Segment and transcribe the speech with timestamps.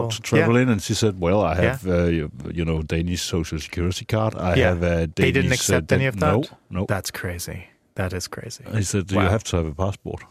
[0.00, 3.22] about to travel in, and she said, "Well, I have, uh, you, you, know, Danish
[3.22, 4.34] social security card.
[4.34, 4.68] I yeah.
[4.68, 6.32] have a Danish." They didn't accept uh, any of that.
[6.32, 6.86] No, no.
[6.86, 7.68] That's crazy.
[7.94, 8.64] That is crazy.
[8.72, 9.22] He said, wow.
[9.22, 10.22] "You have to have a passport."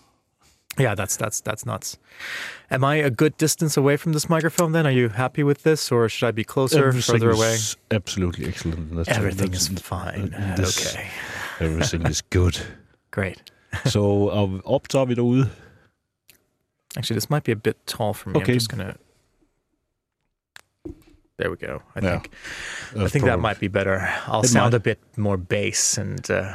[0.77, 1.97] Yeah, that's that's that's nuts.
[2.71, 4.71] Am I a good distance away from this microphone?
[4.71, 7.57] Then are you happy with this, or should I be closer, everything further away?
[7.91, 8.95] Absolutely excellent.
[8.95, 10.29] That's everything is fine.
[10.55, 11.07] This, okay.
[11.59, 12.57] Everything is good.
[13.11, 13.51] Great.
[13.85, 15.49] so uh, optager vi derude?
[16.97, 18.39] Actually, this might be a bit tall for me.
[18.39, 18.53] Okay.
[18.53, 18.95] I'm just gonna.
[21.39, 21.81] There we go.
[21.95, 22.11] I yeah.
[22.11, 22.31] think.
[22.97, 24.13] I think that might be better.
[24.27, 24.77] I'll it sound might.
[24.77, 26.29] a bit more bass and.
[26.29, 26.53] Uh,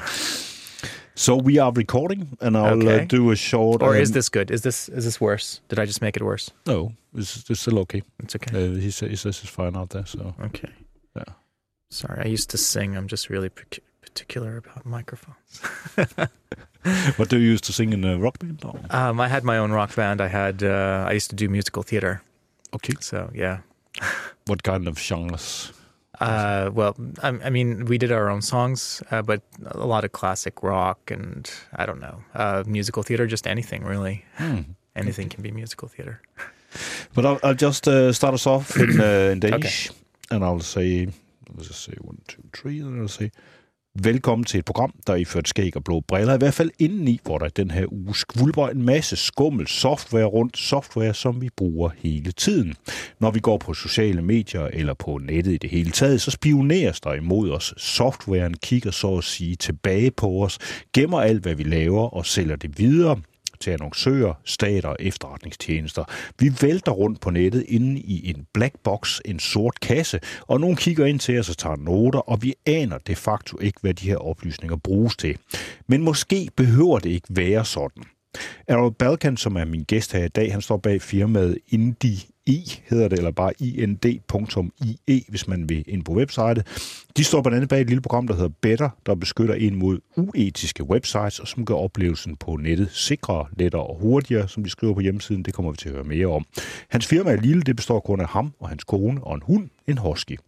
[1.14, 3.04] so we are recording, and I'll uh, okay.
[3.04, 3.82] uh, do a short.
[3.82, 4.50] Or is this good?
[4.50, 5.62] Is this is this worse?
[5.68, 6.50] Did I just make it worse?
[6.66, 8.02] No, it's, it's still okay.
[8.22, 8.52] It's okay.
[8.54, 10.04] Uh, he, says, he says it's fine out there.
[10.04, 10.70] So okay.
[11.16, 11.32] Yeah.
[11.88, 12.94] Sorry, I used to sing.
[12.94, 15.62] I'm just really particular about microphones.
[17.16, 18.62] what do you use to sing in a rock band?
[18.90, 20.20] Um, I had my own rock band.
[20.20, 20.62] I had.
[20.62, 22.20] Uh, I used to do musical theater.
[22.74, 22.94] Okay.
[23.00, 23.60] So yeah.
[24.46, 25.72] what kind of genres?
[26.20, 30.12] Uh, well, I, I, mean, we did our own songs, uh, but a lot of
[30.12, 34.24] classic rock and I don't know, uh, musical theater, just anything really.
[34.36, 34.60] Hmm.
[34.94, 36.20] Anything can be musical theater.
[37.14, 39.98] But I'll, I'll just uh, start us off in, uh, in Danish, okay.
[40.32, 41.06] and I'll say,
[41.54, 43.30] let's just say one, two, three, and I'll say.
[44.02, 47.20] Velkommen til et program, der er iført skæg og blå briller, i hvert fald indeni,
[47.24, 51.90] hvor der den her uge skvulper en masse skummel software rundt, software, som vi bruger
[51.96, 52.74] hele tiden.
[53.20, 57.00] Når vi går på sociale medier eller på nettet i det hele taget, så spioneres
[57.00, 57.74] der imod os.
[57.76, 60.58] Softwaren kigger så at sige tilbage på os,
[60.92, 63.20] gemmer alt, hvad vi laver og sælger det videre
[63.60, 66.04] til annoncører, stater og efterretningstjenester.
[66.38, 70.76] Vi vælter rundt på nettet inde i en black box, en sort kasse, og nogen
[70.76, 74.08] kigger ind til os og tager noter, og vi aner de facto ikke, hvad de
[74.08, 75.38] her oplysninger bruges til.
[75.88, 78.02] Men måske behøver det ikke være sådan.
[78.68, 82.72] Errol Balkan, som er min gæst her i dag, han står bag firmaet Indie i,
[82.84, 86.66] hedder det, eller bare ind.ie, hvis man vil ind på websitet.
[87.16, 89.98] De står blandt andet bag et lille program, der hedder Better, der beskytter en mod
[90.16, 94.94] uetiske websites, og som gør oplevelsen på nettet sikrere, lettere og hurtigere, som de skriver
[94.94, 95.42] på hjemmesiden.
[95.42, 96.44] Det kommer vi til at høre mere om.
[96.88, 99.68] Hans firma er lille, det består kun af ham og hans kone og en hund,
[99.86, 100.38] en husky.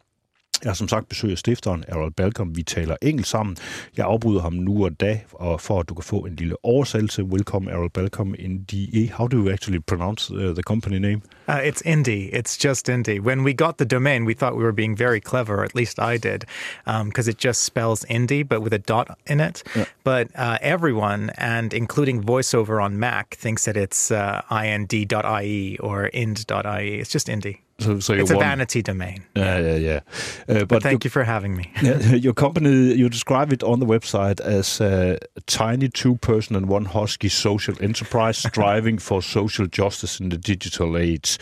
[0.66, 2.56] Jeg som sagt besøg af stifteren, Aral Balkan.
[2.56, 3.56] Vi taler engelsk sammen.
[3.96, 7.24] Jeg afbryder ham nu og da, og for at du kan få en lille oversættelse.
[7.24, 9.10] Welcome, Aral Balkan in DE.
[9.12, 11.20] How do you actually pronounce uh, the company name?
[11.48, 12.30] Uh, it's Indie.
[12.38, 13.20] It's just Indie.
[13.20, 16.16] When we got the domain, we thought we were being very clever, at least I
[16.16, 16.44] did,
[16.84, 19.62] because um, it just spells indie, but with a dot in it.
[19.76, 19.84] Yeah.
[20.04, 27.00] But uh, everyone, and including VoiceOver on Mac, thinks that it's uh, ind.ie or ind.ie.
[27.00, 27.65] It's just Indie.
[27.78, 29.22] So, so it's a vanity domain.
[29.34, 30.00] Yeah, yeah, yeah.
[30.48, 31.70] Uh, but, but, thank you for having me.
[31.82, 37.28] your company, you describe it on the website as a tiny two-person and one husky
[37.28, 41.38] social enterprise striving for social justice in the digital age.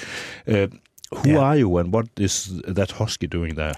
[0.49, 0.67] Uh,
[1.19, 1.39] who yeah.
[1.39, 3.75] are you and what is that husky doing there?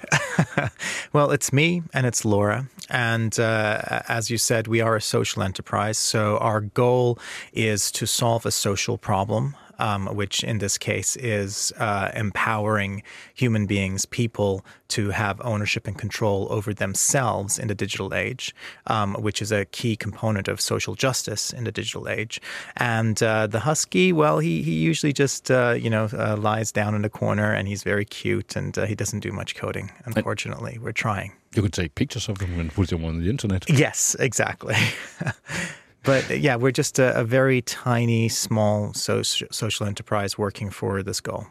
[1.13, 2.69] well, it's me and it's Laura.
[2.89, 5.99] And uh, as you said, we are a social enterprise.
[5.99, 7.19] So our goal
[7.53, 13.03] is to solve a social problem um, which in this case is uh, empowering
[13.35, 18.55] human beings, people, to have ownership and control over themselves in the digital age,
[18.87, 22.41] um, which is a key component of social justice in the digital age.
[22.77, 26.95] And uh, the husky, well, he he usually just uh, you know uh, lies down
[26.95, 29.91] in the corner, and he's very cute, and uh, he doesn't do much coding.
[30.05, 31.33] Unfortunately, we're trying.
[31.55, 33.69] You could take pictures of him and put them on the internet.
[33.69, 34.77] Yes, exactly.
[36.07, 41.03] But uh, yeah, we're just a, a very tiny, small so- social enterprise working for
[41.03, 41.47] this goal.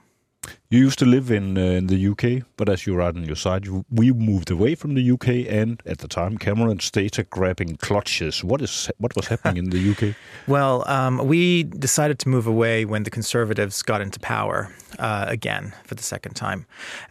[0.70, 3.36] You used to live in uh, in the UK, but as you write on your
[3.36, 7.78] site, you, we moved away from the UK, and at the time, Cameron's data grabbing
[7.78, 8.44] clutches.
[8.44, 10.16] What is what was happening in the UK?
[10.48, 15.74] Well, um, we decided to move away when the Conservatives got into power uh, again
[15.84, 16.66] for the second time,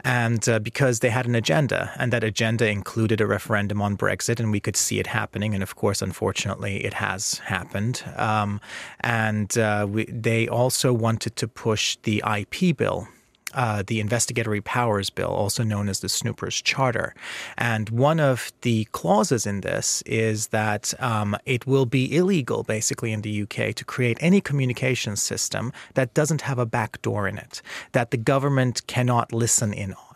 [0.05, 4.41] and uh, because they had an agenda, and that agenda included a referendum on Brexit,
[4.41, 8.03] and we could see it happening, and of course, unfortunately, it has happened.
[8.17, 8.61] Um,
[9.01, 13.09] and uh, we, they also wanted to push the IP bill
[13.55, 17.15] uh, the Investigatory Powers Bill, also known as the Snoopers Charter.
[17.57, 23.13] And one of the clauses in this is that um, it will be illegal, basically,
[23.13, 27.63] in the UK to create any communication system that doesn't have a backdoor in it,
[27.93, 30.14] that the government cannot listen in on.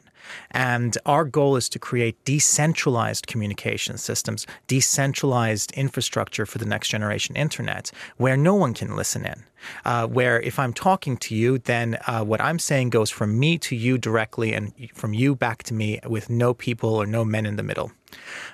[0.50, 7.36] And our goal is to create decentralized communication systems, decentralized infrastructure for the next generation
[7.36, 9.44] internet where no one can listen in.
[9.84, 13.58] Uh, where if I'm talking to you, then uh, what I'm saying goes from me
[13.58, 17.44] to you directly and from you back to me with no people or no men
[17.44, 17.90] in the middle.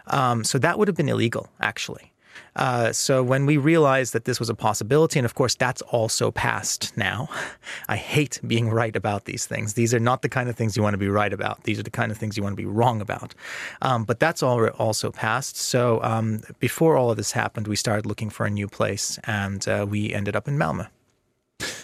[0.07, 2.14] Um, so that would have been illegal, actually.
[2.57, 6.31] Uh, so when we realized that this was a possibility, and of course that's also
[6.31, 7.29] past now.
[7.89, 9.75] I hate being right about these things.
[9.75, 11.65] These are not the kind of things you want to be right about.
[11.65, 13.35] These are the kind of things you want to be wrong about.
[13.83, 15.57] Um, but that's all also past.
[15.57, 19.67] So um, before all of this happened, we started looking for a new place, and
[19.69, 20.89] uh, we ended up in Malmö.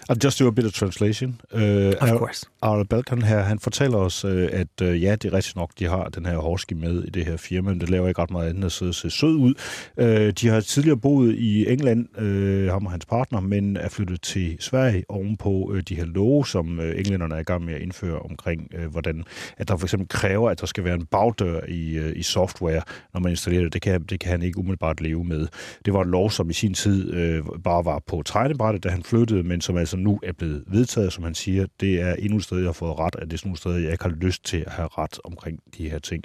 [0.09, 1.41] I'll just do a bit of translation.
[1.53, 1.61] Uh,
[2.01, 2.47] of course.
[2.63, 5.85] Arnold Balkan her, han fortæller os, uh, at uh, ja, det er rigtigt nok, de
[5.85, 8.51] har den her Horski med i det her firma, men det laver ikke ret meget
[8.51, 9.55] andet at sidde og se sød ud.
[9.97, 14.23] Uh, de har tidligere boet i England, uh, ham og hans partner, men er flyttet
[14.23, 17.81] til Sverige ovenpå uh, de her love, som uh, englænderne er i gang med at
[17.81, 19.25] indføre omkring, uh, hvordan
[19.57, 22.83] at der for eksempel kræver, at der skal være en bagdør i, uh, i software,
[23.15, 23.73] når man installerer det.
[23.73, 25.47] Det kan, det kan han ikke umiddelbart leve med.
[25.85, 29.03] Det var en lov, som i sin tid uh, bare var på tegnebrættet, da han
[29.03, 32.45] flyttede, men som altså nu er blevet vedtaget, som han siger, det er endnu et
[32.45, 34.45] sted, jeg har fået ret, at det er sådan nogle steder, jeg ikke har lyst
[34.45, 36.25] til at have ret omkring de her ting.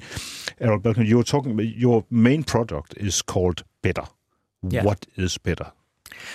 [0.58, 4.16] Errol Balkan, you were talking, your main product is called Better.
[4.74, 4.86] Yeah.
[4.86, 5.66] What is Better?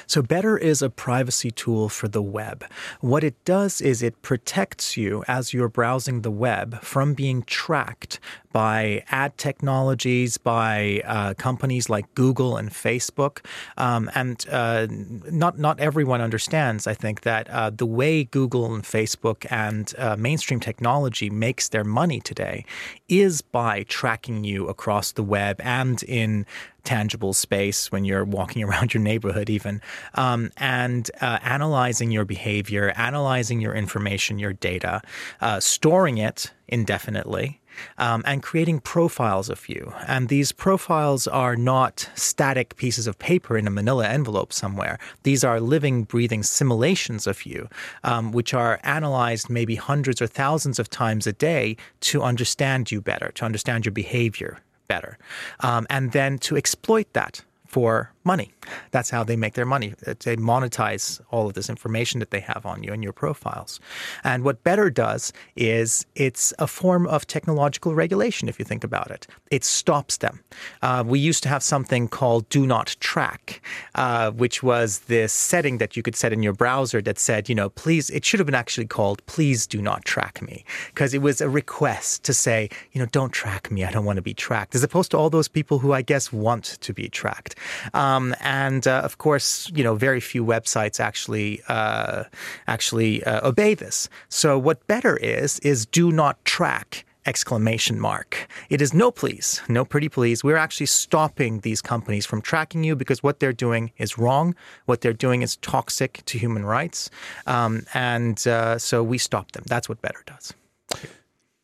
[0.06, 2.64] So, Better is a privacy tool for the web.
[3.00, 8.20] What it does is it protects you as you're browsing the web from being tracked
[8.52, 13.44] by ad technologies, by uh, companies like Google and Facebook.
[13.76, 18.82] Um, and uh, not, not everyone understands, I think, that uh, the way Google and
[18.82, 22.64] Facebook and uh, mainstream technology makes their money today
[23.08, 26.46] is by tracking you across the web and in
[26.84, 29.80] tangible space when you're walking around your neighborhood, even,
[30.14, 35.02] um, and uh, analyzing your behavior, analyzing your information, your data,
[35.40, 37.60] uh, storing it indefinitely.
[37.98, 39.94] Um, and creating profiles of you.
[40.06, 44.98] And these profiles are not static pieces of paper in a manila envelope somewhere.
[45.22, 47.68] These are living, breathing simulations of you,
[48.02, 53.00] um, which are analyzed maybe hundreds or thousands of times a day to understand you
[53.00, 54.58] better, to understand your behavior
[54.94, 55.12] better,
[55.60, 58.52] um, and then to exploit that for money.
[58.90, 59.94] That's how they make their money.
[60.04, 63.80] They monetize all of this information that they have on you and your profiles.
[64.24, 69.10] And what Better does is it's a form of technological regulation, if you think about
[69.10, 69.26] it.
[69.50, 70.40] It stops them.
[70.82, 73.62] Uh, we used to have something called Do Not Track,
[73.94, 77.54] uh, which was this setting that you could set in your browser that said, you
[77.54, 81.22] know, please, it should have been actually called Please Do Not Track Me, because it
[81.22, 83.84] was a request to say, you know, don't track me.
[83.84, 86.30] I don't want to be tracked, as opposed to all those people who I guess
[86.32, 87.56] want to be tracked.
[87.94, 88.09] Um,
[88.40, 92.24] and uh, of course, you know, very few websites actually uh,
[92.66, 94.08] actually uh, obey this.
[94.28, 98.48] So what better is is do not track exclamation mark.
[98.70, 100.42] It is no please, no pretty please.
[100.42, 104.54] We're actually stopping these companies from tracking you because what they're doing is wrong.
[104.86, 107.10] What they're doing is toxic to human rights.
[107.46, 109.64] Um, and uh, so we stop them.
[109.66, 110.54] That's what Better does.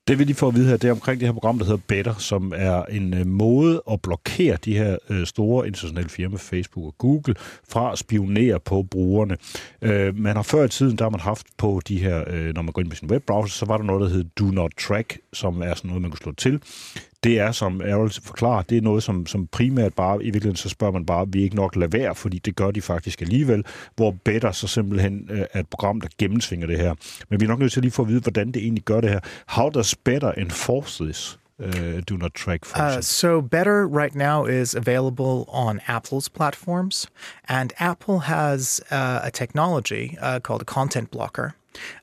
[0.08, 1.80] Det vi lige får at vide her, det er omkring det her program, der hedder
[1.88, 6.86] Better, som er en øh, måde at blokere de her øh, store internationale firmaer, Facebook
[6.86, 7.34] og Google,
[7.68, 9.36] fra at spionere på brugerne.
[9.82, 12.62] Øh, man har før i tiden, der har man haft på de her, øh, når
[12.62, 15.18] man går ind på sin webbrowser, så var der noget, der hed Do Not Track,
[15.32, 16.60] som er sådan noget, man kunne slå til
[17.26, 20.68] det er, som Errol forklarer, det er noget, som, som primært bare, i virkeligheden så
[20.68, 23.64] spørger man bare, vi ikke nok lade være, fordi det gør de faktisk alligevel,
[23.96, 26.94] hvor Better så simpelthen øh, er et program, der gennemsvinger det her.
[27.28, 29.10] Men vi er nok nødt til lige få at vide, hvordan det egentlig gør det
[29.10, 29.20] her.
[29.46, 31.38] How does Better enforce this?
[31.58, 32.98] Uh, do not track function?
[32.98, 37.06] Uh, so better right now is available on Apple's platforms,
[37.48, 41.54] and Apple has uh, a technology uh, called a content blocker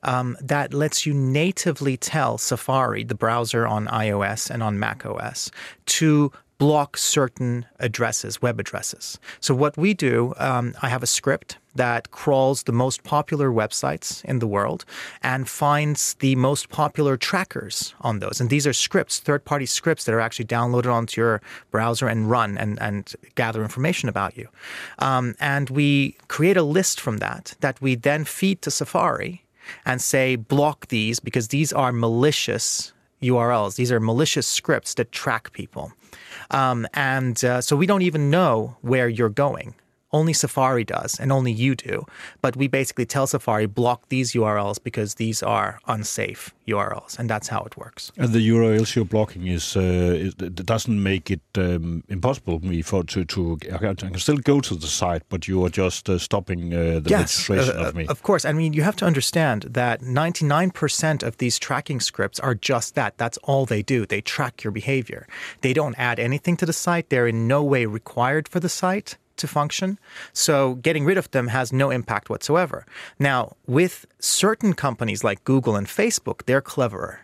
[0.02, 5.50] um, that lets you natively tell Safari, the browser on iOS and on macOS,
[5.86, 9.18] to block certain addresses, web addresses.
[9.40, 14.24] So, what we do, um, I have a script that crawls the most popular websites
[14.24, 14.84] in the world
[15.22, 18.40] and finds the most popular trackers on those.
[18.40, 22.30] And these are scripts, third party scripts that are actually downloaded onto your browser and
[22.30, 24.48] run and, and gather information about you.
[25.00, 29.43] Um, and we create a list from that that we then feed to Safari
[29.84, 32.92] and say block these because these are malicious
[33.22, 33.76] URLs.
[33.76, 35.92] These are malicious scripts that track people.
[36.50, 39.74] Um, and uh, so we don't even know where you're going.
[40.14, 42.06] Only Safari does, and only you do.
[42.40, 47.48] But we basically tell Safari block these URLs because these are unsafe URLs, and that's
[47.48, 48.12] how it works.
[48.16, 52.66] And the URLs you're blocking is, uh, is it doesn't make it um, impossible for
[52.66, 56.08] me for to to I can still go to the site, but you are just
[56.08, 58.06] uh, stopping uh, the yes, registration uh, of me.
[58.06, 62.54] Of course, I mean you have to understand that 99% of these tracking scripts are
[62.54, 63.18] just that.
[63.18, 64.06] That's all they do.
[64.06, 65.26] They track your behavior.
[65.62, 67.08] They don't add anything to the site.
[67.08, 69.98] They're in no way required for the site to function.
[70.32, 72.86] So getting rid of them has no impact whatsoever.
[73.18, 77.20] Now, with certain companies like Google and Facebook, they're cleverer.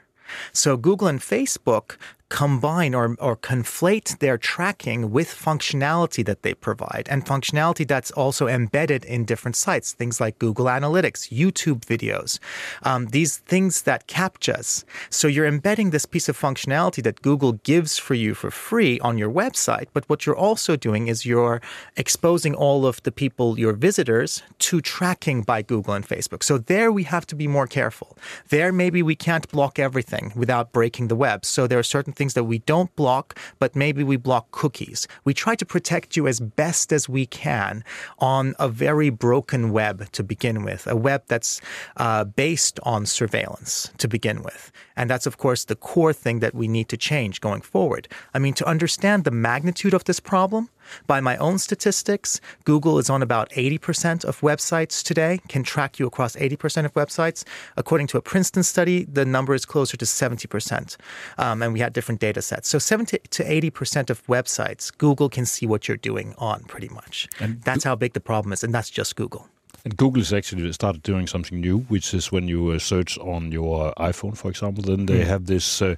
[0.53, 1.97] So Google and Facebook
[2.31, 8.47] combine or, or conflate their tracking with functionality that they provide and functionality that's also
[8.47, 12.39] embedded in different sites, things like Google Analytics, YouTube videos,
[12.85, 14.85] um, these things that CAPTCHAs.
[15.11, 19.19] So you're embedding this piece of functionality that Google gives for you for free on
[19.19, 21.61] your website, but what you're also doing is you're
[21.97, 26.45] exposing all of the people, your visitors, to tracking by Google and Facebook.
[26.45, 28.17] So there we have to be more careful.
[28.51, 31.45] There maybe we can't block everything without breaking the web.
[31.45, 33.27] So there are certain things that we don't block,
[33.59, 35.09] but maybe we block cookies.
[35.25, 37.83] We try to protect you as best as we can
[38.19, 41.63] on a very broken web to begin with, a web that's
[41.97, 44.71] uh, based on surveillance to begin with.
[44.99, 48.07] And that's, of course, the core thing that we need to change going forward.
[48.35, 50.69] I mean, to understand the magnitude of this problem,
[51.07, 56.07] by my own statistics, Google is on about 80% of websites today, can track you
[56.07, 57.45] across 80% of websites.
[57.77, 60.97] According to a Princeton study, the number is closer to 70%.
[61.39, 62.69] Um, and we had different data sets.
[62.69, 67.29] So 70 to 80% of websites, Google can see what you're doing on pretty much.
[67.41, 68.65] And that's how big the problem is.
[68.65, 69.49] And that's just Google.
[69.85, 73.51] And Google has actually started doing something new, which is when you uh, search on
[73.51, 75.27] your iPhone, for example, then they mm.
[75.27, 75.81] have this.
[75.81, 75.95] Uh,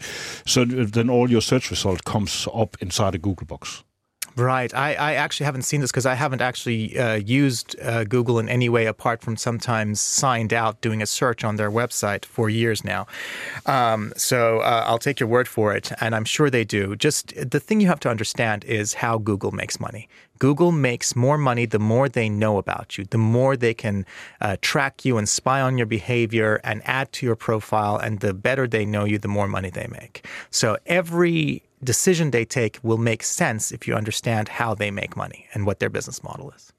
[0.46, 3.82] so then all your search result comes up inside a Google box.
[4.34, 4.72] Right.
[4.74, 8.48] I, I actually haven't seen this because I haven't actually uh, used uh, Google in
[8.48, 12.82] any way apart from sometimes signed out doing a search on their website for years
[12.82, 13.06] now.
[13.66, 16.96] Um, so uh, I'll take your word for it, and I'm sure they do.
[16.96, 20.08] Just the thing you have to understand is how Google makes money.
[20.38, 24.06] Google makes more money the more they know about you, the more they can
[24.40, 28.32] uh, track you and spy on your behavior and add to your profile, and the
[28.32, 30.26] better they know you, the more money they make.
[30.50, 35.46] So every decision they take will make sense if you understand how they make money
[35.54, 36.72] and what their business model is.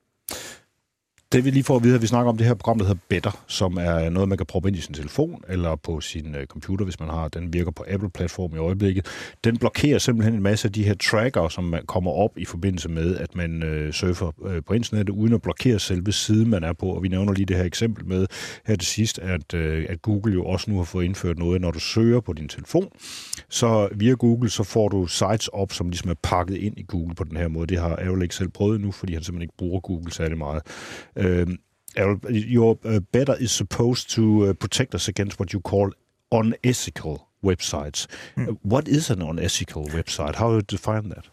[1.34, 3.02] Det vi lige får at vide, at vi snakker om det her program, der hedder
[3.10, 6.46] Better, som er noget, man kan proppe ind i sin telefon eller på sin øh,
[6.46, 7.28] computer, hvis man har.
[7.28, 9.06] Den virker på Apple-platform i øjeblikket.
[9.44, 13.18] Den blokerer simpelthen en masse af de her tracker, som kommer op i forbindelse med,
[13.18, 16.86] at man øh, surfer øh, på internettet, uden at blokere selve siden, man er på.
[16.86, 18.28] Og vi nævner lige det her eksempel med
[18.66, 21.72] her til sidst, at, øh, at Google jo også nu har fået indført noget, når
[21.72, 22.90] du søger på din telefon,
[23.50, 27.16] så via Google, så får du sites op, som ligesom er pakket ind i Google
[27.16, 27.68] på den her måde.
[27.68, 30.62] Det har Apple ikke selv prøvet nu, fordi han simpelthen ikke bruger Google særlig meget.
[31.24, 31.60] Um,
[32.30, 35.92] your uh, better is supposed to uh, protect us against what you call
[36.32, 38.08] unethical websites.
[38.36, 38.58] Mm.
[38.64, 40.36] What is an unethical website?
[40.36, 41.26] How do you define that?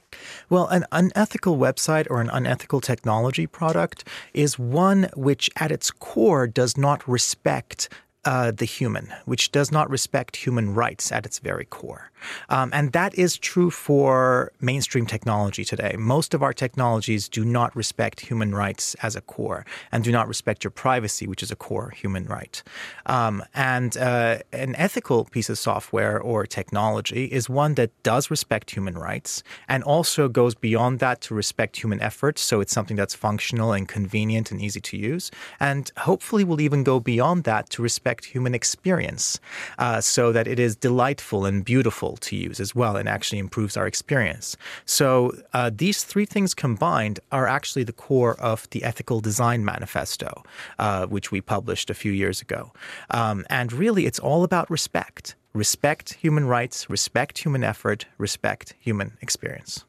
[0.50, 4.04] Well, an unethical website or an unethical technology product
[4.34, 7.88] is one which, at its core, does not respect
[8.24, 12.10] uh, the human, which does not respect human rights at its very core.
[12.50, 15.96] Um, and that is true for mainstream technology today.
[15.98, 20.28] Most of our technologies do not respect human rights as a core and do not
[20.28, 22.62] respect your privacy, which is a core human right.
[23.06, 28.70] Um, and uh, an ethical piece of software or technology is one that does respect
[28.70, 32.42] human rights and also goes beyond that to respect human efforts.
[32.42, 35.30] So it's something that's functional and convenient and easy to use.
[35.58, 39.40] And hopefully will even go beyond that to respect human experience
[39.78, 43.76] uh, so that it is delightful and beautiful to use as well and actually improves
[43.76, 44.56] our experience.
[44.84, 50.42] So uh, these three things combined are actually the core of the Ethical Design Manifesto,
[50.78, 52.72] uh, which we published a few years ago.
[53.10, 55.36] Um, and really, it's all about respect.
[55.52, 59.84] Respect human rights, respect human effort, respect human experience.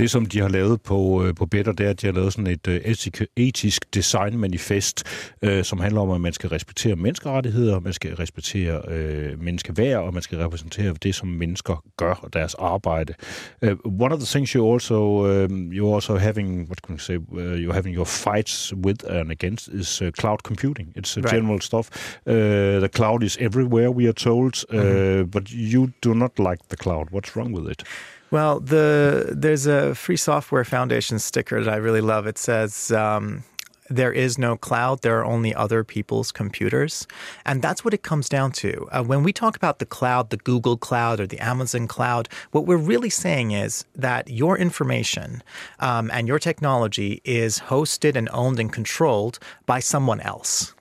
[0.00, 2.32] Det, som de har lavet på, øh, på Better, det er, at de har lavet
[2.32, 5.02] sådan et øh, etisk, etisk design-manifest,
[5.42, 10.14] øh, som handler om, at man skal respektere menneskerettigheder, man skal respektere øh, menneskeværd, og
[10.14, 13.14] man skal repræsentere det, som mennesker gør og deres arbejde.
[13.62, 17.16] Uh, one of the things you also um, you're also having what can I say
[17.16, 20.92] uh, you're having your fights with and against is uh, cloud computing.
[20.96, 21.34] It's uh, right.
[21.34, 22.16] general stuff.
[22.26, 22.32] Uh,
[22.80, 25.30] the cloud is everywhere, we are told, uh, mm-hmm.
[25.30, 27.06] but you do not like the cloud.
[27.10, 27.82] What's wrong with it?
[28.30, 32.26] Well, the there's a Free Software Foundation sticker that I really love.
[32.26, 32.92] It says.
[32.92, 33.44] Um,
[33.92, 35.02] there is no cloud.
[35.02, 37.08] There are only other people's computers.
[37.44, 38.88] And that's what it comes down to.
[38.92, 42.66] Uh, when we talk about the cloud, the Google cloud or the Amazon cloud, what
[42.66, 45.42] we're really saying is that your information
[45.80, 50.72] um, and your technology is hosted and owned and controlled by someone else.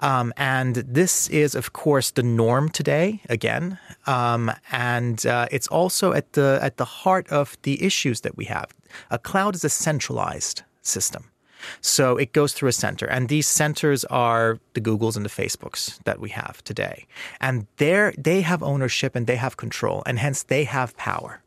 [0.00, 3.20] Um, and this is, of course, the norm today.
[3.28, 8.36] Again, um, and uh, it's also at the at the heart of the issues that
[8.36, 8.74] we have.
[9.10, 11.30] A cloud is a centralized system.
[11.80, 15.98] So it goes through a center, and these centers are the Googles and the Facebooks
[16.04, 17.06] that we have today,
[17.40, 21.42] and they they have ownership and they have control, and hence they have power.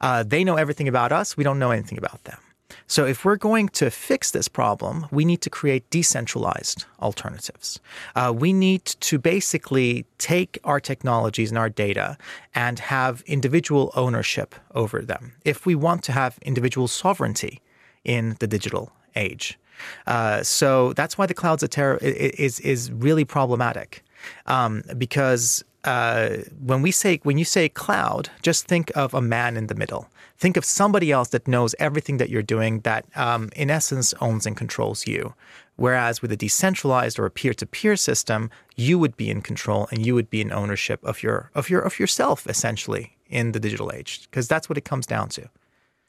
[0.00, 1.36] Uh, they know everything about us.
[1.36, 2.38] We don't know anything about them.
[2.86, 7.80] So if we're going to fix this problem, we need to create decentralized alternatives.
[8.14, 12.16] Uh, we need to basically take our technologies and our data
[12.54, 17.60] and have individual ownership over them if we want to have individual sovereignty
[18.04, 19.58] in the digital age.
[20.06, 24.04] Uh, so that's why the cloud's a ter- is is really problematic
[24.46, 29.56] um, because uh, when we say when you say cloud, just think of a man
[29.56, 30.08] in the middle.
[30.38, 34.46] Think of somebody else that knows everything that you're doing, that um, in essence owns
[34.46, 35.34] and controls you.
[35.76, 40.14] Whereas with a decentralized or a peer-to-peer system, you would be in control and you
[40.14, 44.28] would be in ownership of your of your of yourself essentially in the digital age,
[44.30, 45.48] because that's what it comes down to.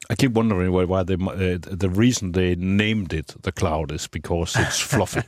[0.09, 4.07] I keep wondering why, why they, uh, the reason they named it the cloud is
[4.07, 5.23] because it's fluffy.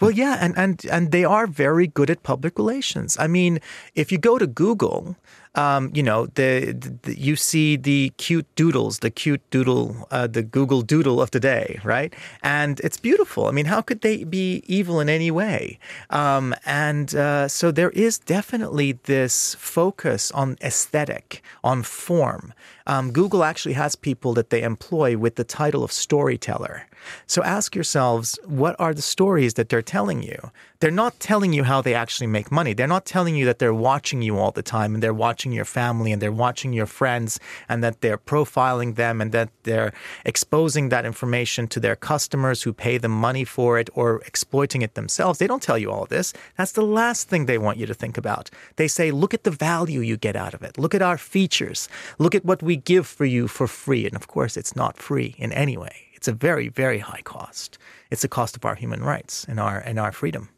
[0.00, 3.16] well, yeah, and, and and they are very good at public relations.
[3.18, 3.60] I mean,
[3.94, 5.16] if you go to Google,
[5.54, 10.42] um, you know, the, the, you see the cute doodles, the cute doodle, uh, the
[10.42, 12.14] Google Doodle of today, right?
[12.42, 13.46] And it's beautiful.
[13.46, 15.78] I mean, how could they be evil in any way?
[16.10, 22.52] Um, and uh, so there is definitely this focus on aesthetic, on form.
[22.86, 26.86] Um, Google actually has people that they employ with the title of storyteller.
[27.26, 30.50] So ask yourselves, what are the stories that they're telling you?
[30.80, 32.74] They're not telling you how they actually make money.
[32.74, 35.64] They're not telling you that they're watching you all the time and they're watching your
[35.64, 39.94] family and they're watching your friends and that they're profiling them and that they're
[40.26, 44.94] exposing that information to their customers who pay them money for it or exploiting it
[44.94, 45.38] themselves.
[45.38, 46.34] They don't tell you all this.
[46.58, 48.50] That's the last thing they want you to think about.
[48.76, 50.76] They say, look at the value you get out of it.
[50.76, 51.88] Look at our features.
[52.18, 54.06] Look at what we give for you for free.
[54.06, 56.13] And of course, it's not free in any way.
[56.24, 57.76] It's a very, very high cost.
[58.10, 60.48] It's the cost of our human rights and our and our freedom.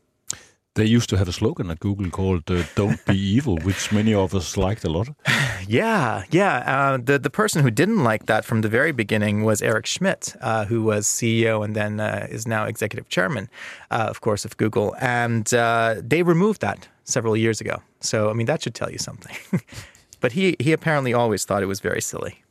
[0.75, 4.15] They used to have a slogan at Google called uh, "Don't be evil," which many
[4.15, 5.09] of us liked a lot.
[5.67, 6.59] yeah, yeah.
[6.75, 10.37] Uh, the the person who didn't like that from the very beginning was Eric Schmidt,
[10.41, 13.49] uh, who was CEO and then uh, is now executive chairman,
[13.91, 17.83] uh, of course, of Google, and uh, they removed that several years ago.
[18.01, 19.37] So, I mean, that should tell you something.
[20.21, 22.46] but he he apparently always thought it was very silly.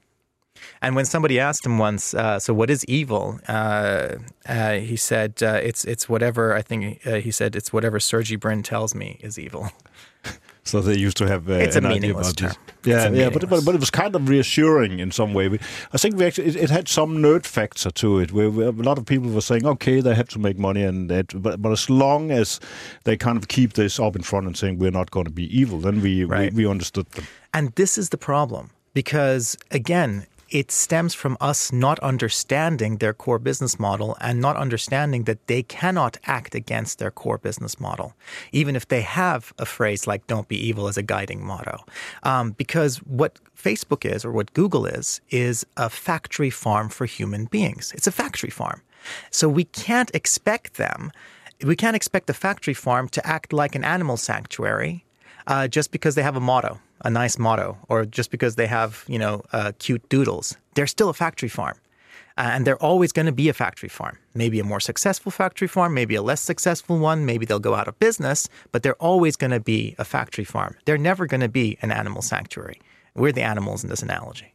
[0.81, 4.15] And when somebody asked him once, uh, "So what is evil?" Uh,
[4.47, 8.35] uh, he said, uh, "It's it's whatever." I think uh, he said, "It's whatever Sergey
[8.35, 9.69] Brin tells me is evil."
[10.67, 12.53] So they used to have uh, it's a meaningless term.
[12.83, 15.59] Yeah, yeah, but, but but it was kind of reassuring in some way.
[15.93, 18.71] I think we actually it, it had some nerd factor to it, where, where, a
[18.71, 21.71] lot of people were saying, okay, they have to make money, and that, but but
[21.71, 22.59] as long as
[23.03, 25.45] they kind of keep this up in front and saying we're not going to be
[25.55, 26.51] evil, then we, right.
[26.51, 27.27] we we understood them.
[27.53, 33.39] And this is the problem because again, it stems from us not understanding their core
[33.39, 38.13] business model and not understanding that they cannot act against their core business model,
[38.51, 41.83] even if they have a phrase like don't be evil as a guiding motto.
[42.23, 47.45] Um, because what Facebook is, or what Google is, is a factory farm for human
[47.45, 47.91] beings.
[47.95, 48.81] It's a factory farm.
[49.31, 51.11] So we can't expect them,
[51.63, 55.04] we can't expect the factory farm to act like an animal sanctuary
[55.47, 59.05] uh, just because they have a motto a nice motto or just because they have,
[59.07, 60.57] you know, uh, cute doodles.
[60.73, 61.77] They're still a factory farm.
[62.37, 64.17] Uh, and they're always going to be a factory farm.
[64.33, 67.87] Maybe a more successful factory farm, maybe a less successful one, maybe they'll go out
[67.87, 70.75] of business, but they're always going to be a factory farm.
[70.83, 72.81] They're never going to be an animal sanctuary.
[73.13, 74.54] We're the animals in this analogy.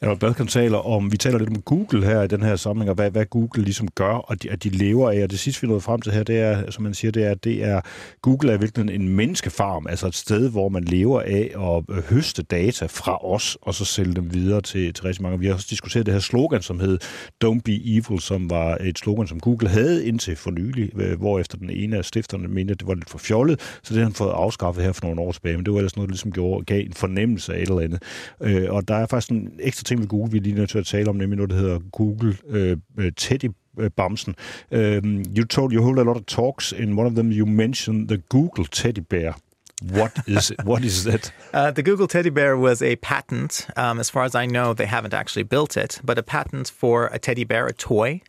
[0.00, 2.94] Albert Balkan taler om, vi taler lidt om Google her i den her samling, og
[2.94, 5.22] hvad, hvad Google ligesom gør, og de, at de lever af.
[5.22, 7.34] Og det sidste, vi nåede frem til her, det er, som man siger, det er,
[7.34, 7.80] det er
[8.22, 12.42] Google er virkelig en menneskefarm, altså et sted, hvor man lever af at øh, høste
[12.42, 15.38] data fra os, og så sælge dem videre til, til rigtig mange.
[15.38, 16.98] Vi har også diskuteret det her slogan, som hed
[17.44, 21.38] Don't be evil, som var et slogan, som Google havde indtil for nylig, øh, hvor
[21.38, 24.04] efter den ene af stifterne mente, at det var lidt for fjollet, så det har
[24.04, 26.32] han fået afskaffet her for nogle år tilbage, men det var ellers noget, der ligesom
[26.32, 28.02] gjorde, gav en fornemmelse af et eller andet.
[28.42, 30.78] Øh, og der er faktisk en ekstra ting ved Google, vi er lige nødt til
[30.78, 34.34] at tale om, nemlig noget, der hedder Google øh, øh Teddy øh, Bamsen.
[34.70, 36.72] Um, you told you hold a lot of talks.
[36.72, 39.38] In one of them, you mentioned the Google Teddy Bear.
[39.82, 40.64] What is it?
[40.64, 41.30] What is that?
[41.52, 43.68] Uh, the Google Teddy Bear was a patent.
[43.76, 47.06] Um, as far as I know, they haven't actually built it, but a patent for
[47.06, 48.20] a teddy bear, a toy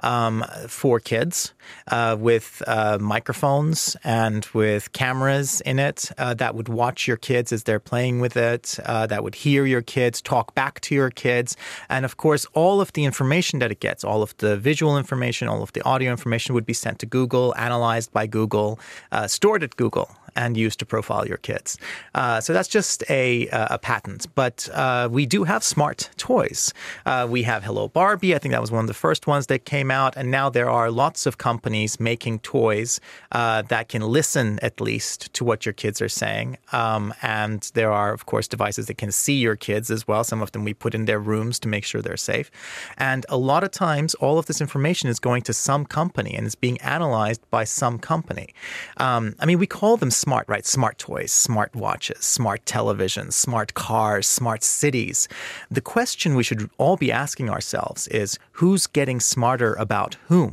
[0.00, 1.54] um, for kids
[1.88, 7.52] uh, with uh, microphones and with cameras in it uh, that would watch your kids
[7.52, 11.10] as they're playing with it, uh, that would hear your kids, talk back to your
[11.10, 11.56] kids.
[11.88, 15.46] And of course, all of the information that it gets, all of the visual information,
[15.46, 18.80] all of the audio information would be sent to Google, analyzed by Google,
[19.12, 21.78] uh, stored at Google and use to profile your kids.
[22.14, 24.26] Uh, so that's just a, a patent.
[24.34, 26.72] But uh, we do have smart toys.
[27.04, 28.34] Uh, we have Hello Barbie.
[28.34, 30.16] I think that was one of the first ones that came out.
[30.16, 33.00] And now there are lots of companies making toys
[33.32, 36.58] uh, that can listen at least to what your kids are saying.
[36.72, 40.24] Um, and there are, of course, devices that can see your kids as well.
[40.24, 42.50] Some of them we put in their rooms to make sure they're safe.
[42.98, 46.46] And a lot of times, all of this information is going to some company and
[46.46, 48.54] is being analyzed by some company.
[48.98, 50.66] Um, I mean, we call them smart, right?
[50.66, 55.28] Smart toys, smart watches, smart televisions, smart cars, smart cities.
[55.70, 60.52] The question we should all be asking ourselves is who's getting smarter about whom?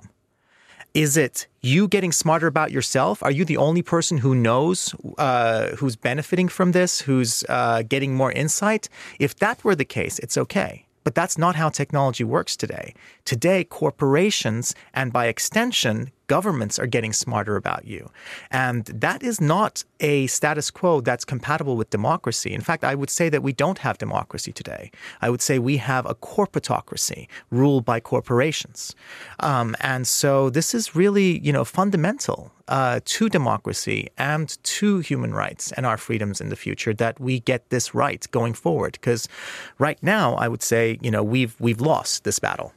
[0.93, 3.23] Is it you getting smarter about yourself?
[3.23, 8.13] Are you the only person who knows uh, who's benefiting from this, who's uh, getting
[8.13, 8.89] more insight?
[9.19, 10.86] If that were the case, it's okay.
[11.03, 12.93] But that's not how technology works today.
[13.25, 18.09] Today, corporations and by extension, governments are getting smarter about you.
[18.51, 22.53] And that is not a status quo that's compatible with democracy.
[22.53, 24.91] In fact, I would say that we don't have democracy today.
[25.21, 28.95] I would say we have a corporatocracy ruled by corporations.
[29.39, 35.33] Um, and so this is really, you know, fundamental uh, to democracy and to human
[35.33, 38.93] rights and our freedoms in the future that we get this right going forward.
[38.93, 39.29] Because
[39.77, 42.73] right now, I would say, you know, we've we've lost this battle.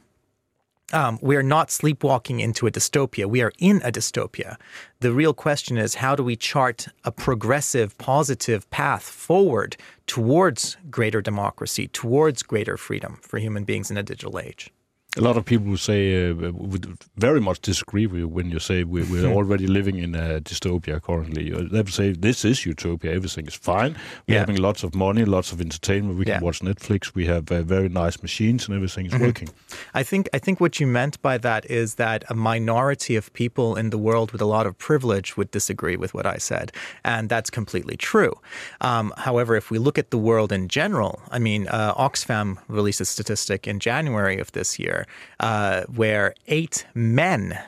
[0.93, 3.25] Um, we are not sleepwalking into a dystopia.
[3.25, 4.55] We are in a dystopia.
[5.01, 11.21] The real question is how do we chart a progressive, positive path forward towards greater
[11.21, 14.71] democracy, towards greater freedom for human beings in a digital age?
[15.17, 18.83] A lot of people say uh, would very much disagree with you when you say
[18.83, 21.49] we're, we're already living in a dystopia currently.
[21.49, 23.13] They would say this is utopia.
[23.13, 23.95] Everything is fine.
[24.27, 24.39] We're yeah.
[24.39, 26.17] having lots of money, lots of entertainment.
[26.17, 26.39] We can yeah.
[26.41, 27.15] watch Netflix.
[27.15, 29.25] We have uh, very nice machines, and everything is mm-hmm.
[29.25, 29.49] working.
[29.93, 33.75] I think I think what you meant by that is that a minority of people
[33.75, 36.71] in the world with a lot of privilege would disagree with what I said,
[37.03, 38.33] and that's completely true.
[38.81, 43.01] Um, however, if we look at the world in general, I mean, uh, Oxfam released
[43.01, 45.06] a statistic in January of this year
[45.39, 47.59] uh, where eight men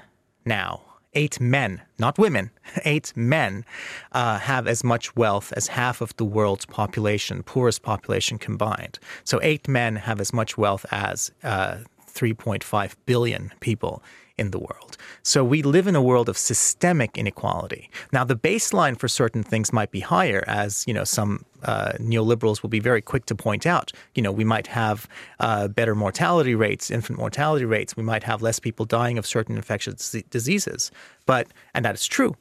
[0.45, 0.82] now,
[1.13, 2.52] eight men, not women,
[2.86, 3.65] eight men
[4.12, 8.99] uh, have as much wealth as half of the world's population, poorest population combined.
[9.23, 14.04] So eight men have as much wealth as uh, 3.5 billion people
[14.39, 14.97] in the world.
[15.23, 17.89] So we live in a world of systemic inequality.
[18.12, 22.62] Now, the baseline for certain things might be higher, as you know, some uh, neoliberals
[22.63, 23.91] will be very quick to point out.
[24.15, 25.08] You know, we might have
[25.39, 27.97] uh, better mortality rates, infant mortality rates.
[27.97, 30.91] We might have less people dying of certain infectious diseases.
[31.25, 32.36] But and that is true.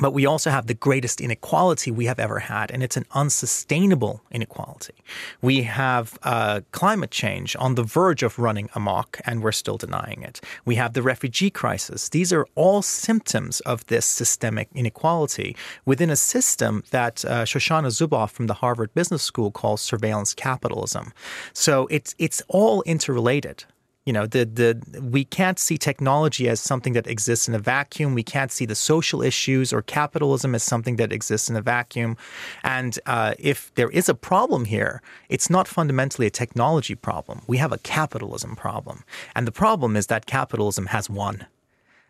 [0.00, 4.22] But we also have the greatest inequality we have ever had, and it's an unsustainable
[4.30, 4.94] inequality.
[5.40, 10.22] We have uh, climate change on the verge of running amok, and we're still denying
[10.22, 10.40] it.
[10.64, 12.08] We have the refugee crisis.
[12.08, 18.30] These are all symptoms of this systemic inequality within a system that uh, Shoshana Zuboff
[18.30, 21.12] from the Harvard Business School calls surveillance capitalism.
[21.52, 23.64] So it's it's all interrelated
[24.04, 28.14] you know the the we can't see technology as something that exists in a vacuum.
[28.14, 32.16] We can't see the social issues or capitalism as something that exists in a vacuum.
[32.62, 37.42] And uh, if there is a problem here it's not fundamentally a technology problem.
[37.46, 39.04] We have a capitalism problem.
[39.34, 41.46] And the problem is that capitalism has won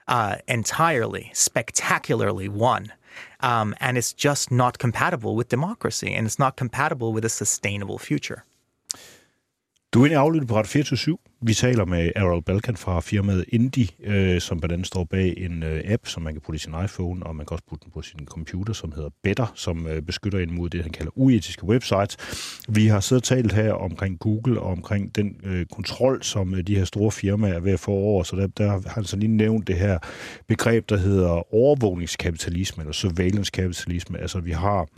[0.09, 2.92] uh, entirely spectacularly won.
[3.40, 7.98] Um, and it's just not compatible with democracy and it's not compatible with a sustainable
[7.98, 8.44] future
[9.94, 13.44] Du er inde i aflyttet på Radio 24 Vi taler med Errol Balkan fra firmaet
[13.48, 16.59] Indie, øh, som blandt andet står bag en øh, app, som man kan putte i
[16.59, 19.87] sin iPhone, og man kan også putte den på sin computer, som hedder Better, som
[19.87, 22.16] øh, beskytter en mod det, han kalder uetiske websites.
[22.68, 26.62] Vi har siddet og talt her omkring Google og omkring den øh, kontrol, som øh,
[26.66, 29.16] de her store firmaer er ved at få over, så der, der har han så
[29.16, 29.98] lige nævnt det her
[30.46, 34.18] begreb, der hedder overvågningskapitalisme, eller surveillance kapitalisme.
[34.18, 34.88] Altså vi har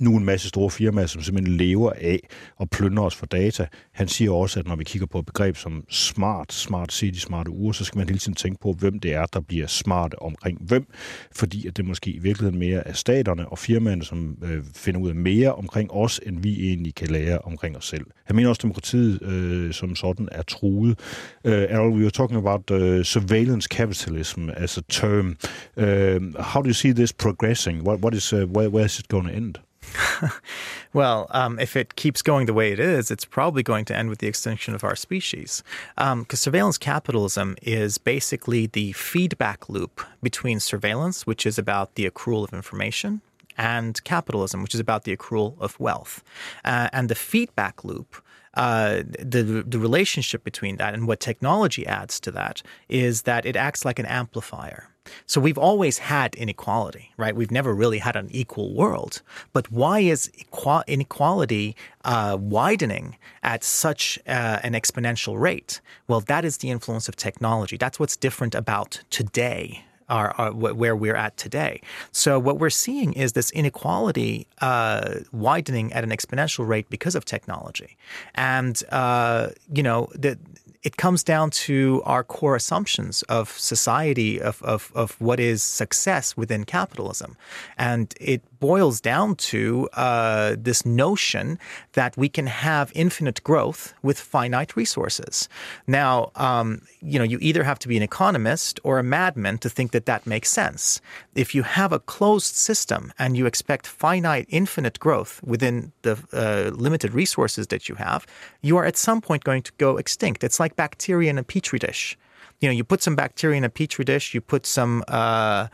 [0.00, 3.66] nu en masse store firmaer, som simpelthen lever af og plyndre os for data.
[3.92, 7.50] Han siger også, at når vi kigger på et begreb som smart, smart city, smarte
[7.50, 10.58] uger, så skal man hele tiden tænke på, hvem det er, der bliver smart omkring
[10.60, 10.86] hvem,
[11.32, 15.08] fordi at det måske i virkeligheden mere er staterne og firmaerne, som øh, finder ud
[15.08, 18.06] af mere omkring os, end vi egentlig kan lære omkring os selv.
[18.24, 20.98] Han mener også, at demokratiet øh, som sådan er truet.
[21.44, 25.36] Uh, Errol, we were talking about uh, surveillance capitalism as a term.
[25.76, 27.82] Uh, how do you see this progressing?
[27.88, 29.63] What, what is, uh, where, where is it going to end?
[30.92, 34.08] well, um, if it keeps going the way it is, it's probably going to end
[34.08, 35.62] with the extinction of our species.
[35.96, 42.08] Because um, surveillance capitalism is basically the feedback loop between surveillance, which is about the
[42.08, 43.20] accrual of information,
[43.56, 46.22] and capitalism, which is about the accrual of wealth.
[46.64, 48.22] Uh, and the feedback loop
[48.54, 53.56] uh, the the relationship between that and what technology adds to that is that it
[53.56, 54.88] acts like an amplifier.
[55.26, 57.34] So we've always had inequality, right?
[57.34, 59.22] We've never really had an equal world.
[59.52, 60.30] But why is
[60.86, 65.80] inequality uh, widening at such uh, an exponential rate?
[66.08, 67.76] Well, that is the influence of technology.
[67.76, 71.80] That's what's different about today are, where we're at today.
[72.12, 77.24] So what we're seeing is this inequality uh, widening at an exponential rate because of
[77.24, 77.96] technology,
[78.34, 80.38] and uh, you know the
[80.84, 86.36] it comes down to our core assumptions of society, of, of, of what is success
[86.36, 87.36] within capitalism.
[87.78, 91.58] And it boils down to uh, this notion
[91.92, 95.50] that we can have infinite growth with finite resources.
[95.86, 96.14] Now,
[96.46, 99.92] um, you know, you either have to be an economist or a madman to think
[99.92, 101.02] that that makes sense.
[101.34, 106.70] If you have a closed system and you expect finite, infinite growth within the uh,
[106.86, 108.26] limited resources that you have,
[108.62, 110.42] you are at some point going to go extinct.
[110.42, 112.16] It's like bacteria in a petri dish
[112.64, 115.68] you know, you put some bacteria in a petri dish, you put some uh,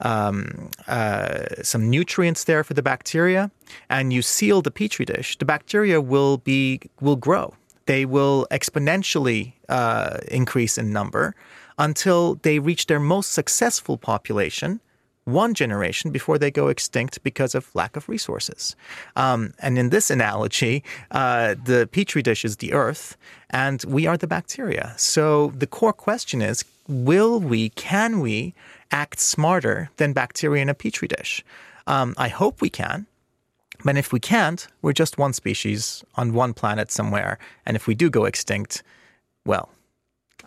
[0.00, 3.50] um, uh, some nutrients there for the bacteria,
[3.90, 5.36] and you seal the petri dish.
[5.38, 7.54] The bacteria will be will grow.
[7.86, 11.34] They will exponentially uh, increase in number
[11.78, 14.80] until they reach their most successful population,
[15.26, 18.76] one generation before they go extinct because of lack of resources.
[19.16, 23.16] Um, and in this analogy, uh, the petri dish is the earth,
[23.50, 24.94] and we are the bacteria.
[24.96, 28.54] So the core question is will we, can we
[28.92, 31.44] act smarter than bacteria in a petri dish?
[31.88, 33.06] Um, I hope we can.
[33.84, 37.38] But if we can't, we're just one species on one planet somewhere.
[37.66, 38.82] And if we do go extinct,
[39.44, 39.70] well,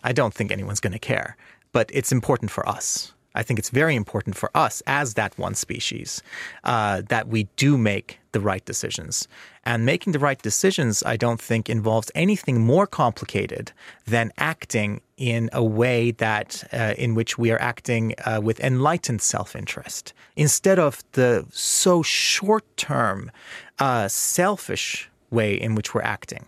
[0.02, 1.36] I don't think anyone's going to care.
[1.72, 3.12] But it's important for us.
[3.34, 6.22] I think it's very important for us as that one species
[6.64, 9.28] uh, that we do make the right decisions.
[9.64, 13.72] And making the right decisions, I don't think, involves anything more complicated
[14.06, 19.22] than acting in a way that uh, in which we are acting uh, with enlightened
[19.22, 23.30] self-interest instead of the so short-term,
[23.78, 26.46] uh, selfish way in which we're acting.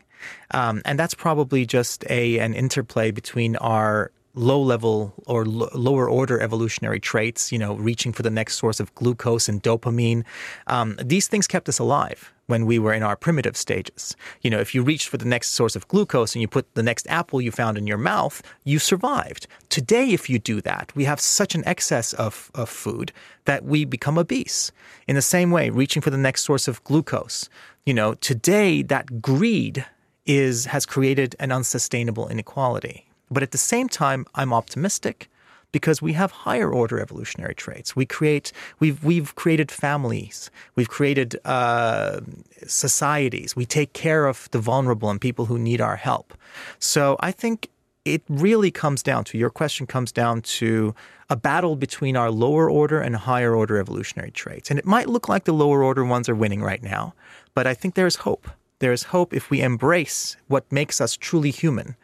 [0.53, 6.09] Um, and that's probably just a an interplay between our low level or l- lower
[6.09, 10.25] order evolutionary traits, you know, reaching for the next source of glucose and dopamine.
[10.67, 14.17] Um, these things kept us alive when we were in our primitive stages.
[14.41, 16.83] You know, if you reached for the next source of glucose and you put the
[16.83, 19.47] next apple you found in your mouth, you survived.
[19.69, 23.13] Today, if you do that, we have such an excess of, of food
[23.45, 24.73] that we become obese.
[25.07, 27.49] In the same way, reaching for the next source of glucose,
[27.85, 29.85] you know, today that greed
[30.25, 35.29] is has created an unsustainable inequality but at the same time, I'm optimistic
[35.73, 37.97] because we have higher order evolutionary traits.
[37.97, 42.21] We create, we've, we've created families, we've created uh,
[42.67, 46.35] societies, we take care of the vulnerable and people who need our help.
[46.79, 47.71] So I think
[48.05, 50.95] it really comes down to your question comes down to
[51.31, 54.71] a battle between our lower order and higher order evolutionary traits.
[54.71, 57.15] And it might look like the lower order ones are winning right now,
[57.55, 58.49] but I think there's hope.
[58.81, 61.97] There's hope if we embrace what makes us truly human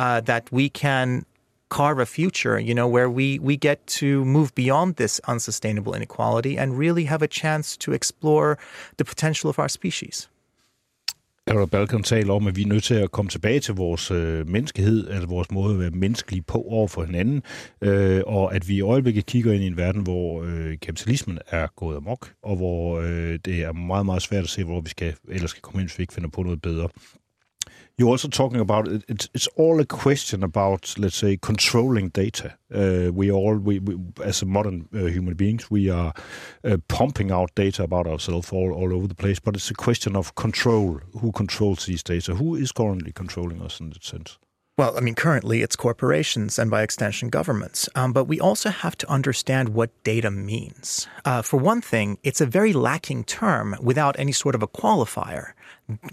[0.00, 1.24] uh, that we can
[1.68, 6.58] carve a future, you know, where we, we get to move beyond this unsustainable inequality
[6.58, 8.58] and really have a chance to explore
[8.98, 10.28] the potential of our species.
[11.46, 14.48] Aral Balkan taler om, at vi er nødt til at komme tilbage til vores øh,
[14.48, 17.42] menneskehed, altså vores måde at være menneskelige på over for hinanden,
[17.80, 21.66] øh, og at vi i øjeblikket kigger ind i en verden, hvor øh, kapitalismen er
[21.76, 25.14] gået amok, og hvor øh, det er meget, meget svært at se, hvor vi skal,
[25.28, 26.88] ellers skal komme ind, hvis vi ikke finder på noget bedre.
[28.00, 32.56] You're also talking about it, it's, it's all a question about, let's say, controlling data.
[32.74, 36.14] Uh, we all, we, we, as modern uh, human beings, we are
[36.64, 39.38] uh, pumping out data about ourselves all, all over the place.
[39.38, 41.02] But it's a question of control.
[41.20, 42.36] Who controls these data?
[42.36, 44.38] Who is currently controlling us in that sense?
[44.78, 47.86] Well, I mean, currently it's corporations and by extension governments.
[47.94, 51.06] Um, but we also have to understand what data means.
[51.26, 55.52] Uh, for one thing, it's a very lacking term without any sort of a qualifier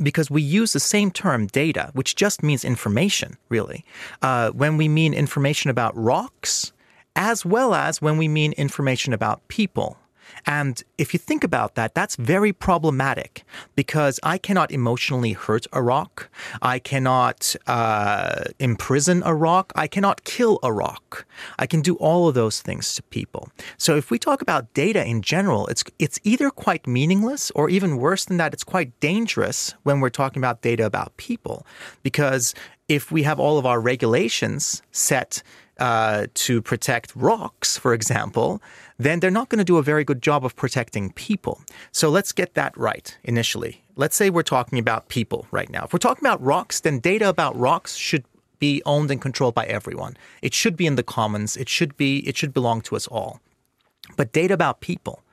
[0.02, 3.86] because we use the same term data, which just means information, really,
[4.22, 6.72] uh, when we mean information about rocks,
[7.16, 9.98] as well as when we mean information about people.
[10.46, 13.44] And if you think about that, that's very problematic
[13.76, 16.30] because I cannot emotionally hurt a rock.
[16.62, 19.74] I cannot uh, imprison a rock.
[19.76, 21.26] I cannot kill a rock.
[21.60, 23.50] I can do all of those things to people.
[23.78, 27.98] So if we talk about data in general, it's it's either quite meaningless or even
[27.98, 31.66] worse than that, it's quite dangerous when we're talking about data about people
[32.04, 32.54] because
[32.88, 35.44] if we have all of our regulations set
[35.80, 38.62] uh, to protect rocks, for example,
[38.98, 41.62] then they're not going to do a very good job of protecting people.
[41.92, 43.84] So let's get that right initially.
[43.96, 45.86] Let's say we're talking about people right now.
[45.86, 48.26] If we're talking about rocks, then data about rocks should
[48.60, 50.18] be owned and controlled by everyone.
[50.42, 51.58] It should be in the commons.
[51.58, 53.40] It should be it should belong to us all.
[54.16, 55.24] But data about people,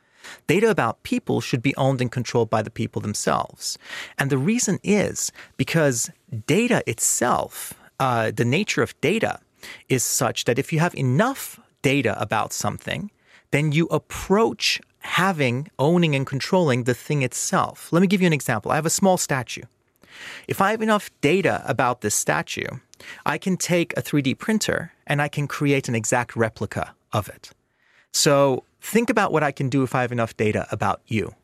[0.46, 3.78] data about people should be owned and controlled by the people themselves.
[4.18, 6.11] And the reason is because
[6.46, 9.40] data itself, uh, the nature of data,
[9.88, 13.11] is such that if you have enough data about something,
[13.50, 17.92] then you approach having, owning, and controlling the thing itself.
[17.92, 18.72] Let me give you an example.
[18.72, 19.62] I have a small statue.
[20.48, 22.66] If I have enough data about this statue,
[23.27, 27.50] I can take a 3D printer and I can create an exact replica of it.
[28.12, 31.35] So think about what I can do if I have enough data about you.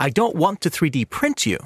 [0.00, 1.58] I don't want to 3D print you,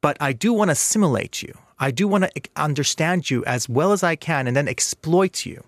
[0.00, 1.56] but I do want to simulate you.
[1.78, 5.62] I do want to understand you as well as I can and then exploit you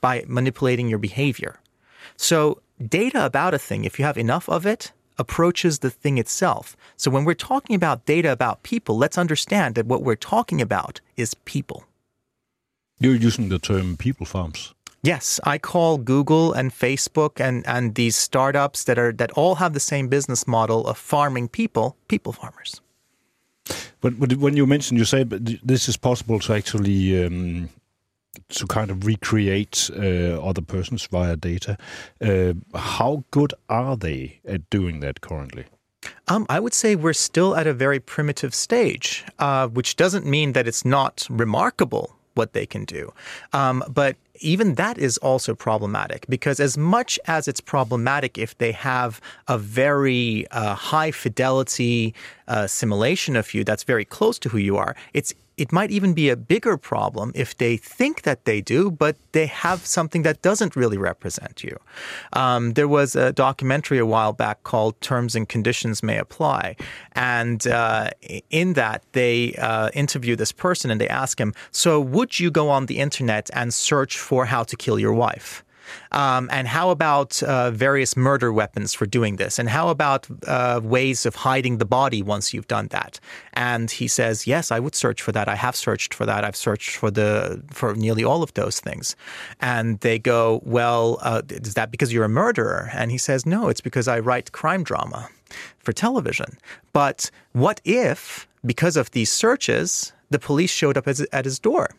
[0.00, 1.60] by manipulating your behavior.
[2.16, 6.76] So, data about a thing, if you have enough of it, approaches the thing itself.
[6.96, 11.00] So, when we're talking about data about people, let's understand that what we're talking about
[11.16, 11.84] is people.
[12.98, 14.74] You're using the term people farms.
[15.04, 19.72] Yes, I call Google and Facebook and, and these startups that are that all have
[19.72, 22.80] the same business model of farming people, people farmers.
[24.02, 27.70] But, but when you mentioned, you said this is possible to actually um,
[28.48, 31.78] to kind of recreate uh, other persons via data.
[32.20, 35.64] Uh, how good are they at doing that currently?
[36.28, 40.52] Um, I would say we're still at a very primitive stage, uh, which doesn't mean
[40.52, 43.12] that it's not remarkable what they can do.
[43.52, 48.72] Um, but even that is also problematic because, as much as it's problematic if they
[48.72, 52.14] have a very uh, high fidelity
[52.48, 56.14] uh, simulation of you that's very close to who you are, it's it might even
[56.14, 60.42] be a bigger problem if they think that they do, but they have something that
[60.42, 61.78] doesn't really represent you.
[62.32, 66.76] Um, there was a documentary a while back called Terms and Conditions May Apply.
[67.12, 68.10] And uh,
[68.50, 72.70] in that, they uh, interview this person and they ask him, So, would you go
[72.70, 75.64] on the internet and search for how to kill your wife?
[76.10, 79.58] Um, and how about uh, various murder weapons for doing this?
[79.58, 83.20] And how about uh, ways of hiding the body once you've done that?
[83.54, 85.48] And he says, yes, I would search for that.
[85.48, 86.44] I have searched for that.
[86.44, 89.16] I've searched for the for nearly all of those things.
[89.60, 92.90] And they go, well, uh, is that because you're a murderer?
[92.92, 95.28] And he says, no, it's because I write crime drama
[95.78, 96.58] for television.
[96.92, 101.90] But what if, because of these searches, the police showed up at his door?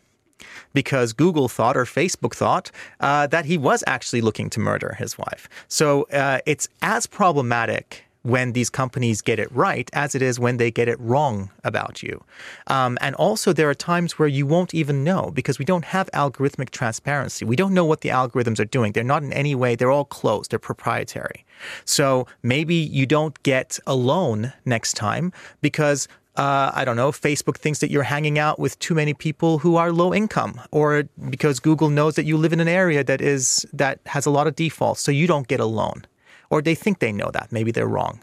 [0.74, 5.16] Because Google thought or Facebook thought uh, that he was actually looking to murder his
[5.16, 5.48] wife.
[5.68, 10.56] So uh, it's as problematic when these companies get it right as it is when
[10.56, 12.24] they get it wrong about you.
[12.68, 16.10] Um, and also, there are times where you won't even know because we don't have
[16.12, 17.44] algorithmic transparency.
[17.44, 18.92] We don't know what the algorithms are doing.
[18.92, 21.44] They're not in any way, they're all closed, they're proprietary.
[21.84, 27.58] So maybe you don't get a loan next time because uh, I don't know, Facebook
[27.58, 31.60] thinks that you're hanging out with too many people who are low income, or because
[31.60, 34.56] Google knows that you live in an area that is that has a lot of
[34.56, 36.04] defaults, so you don't get a loan,
[36.50, 37.52] or they think they know that.
[37.52, 38.20] Maybe they're wrong.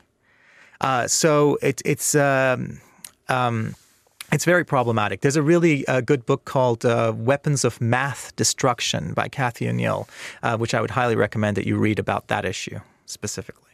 [0.82, 2.82] Uh, so it, it's um,
[3.30, 3.76] um,
[4.32, 5.21] it's very problematic.
[5.21, 10.08] There's a really uh, good book called uh, Weapons of Math Destruction by Cathy O'Neil,
[10.43, 13.71] uh, which I would highly recommend that you read about that issue specifically.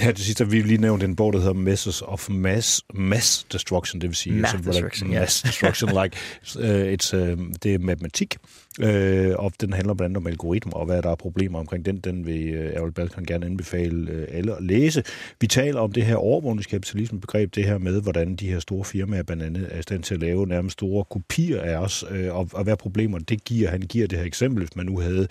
[0.00, 3.46] Her til sidst har vi lige nævnt en bog, der hedder Messes of Mass, mass
[3.52, 4.34] Destruction, det vil sige...
[4.34, 5.20] Mass Destruction, yeah.
[5.20, 6.16] Mass Destruction, like,
[6.56, 8.36] uh, it's, uh, det er matematik,
[8.80, 11.96] Øh, og den handler blandt andet om algoritmer, og hvad der er problemer omkring den.
[11.96, 15.02] Den vil øh, Errol Balkan gerne anbefale øh, alle at læse.
[15.40, 19.42] Vi taler om det her overvågningskapitalisme-begreb, det her med, hvordan de her store firmaer blandt
[19.42, 22.64] andet er i stand til at lave nærmest store kopier af os, øh, og, og
[22.64, 23.70] hvad problemer det giver.
[23.70, 25.28] Han giver det her eksempel, hvis man nu havde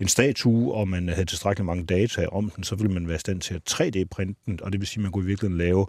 [0.00, 3.18] en statue, og man havde tilstrækkeligt mange data om den, så ville man være i
[3.18, 5.86] stand til at 3D-printe den, og det vil sige, at man kunne i virkeligheden lave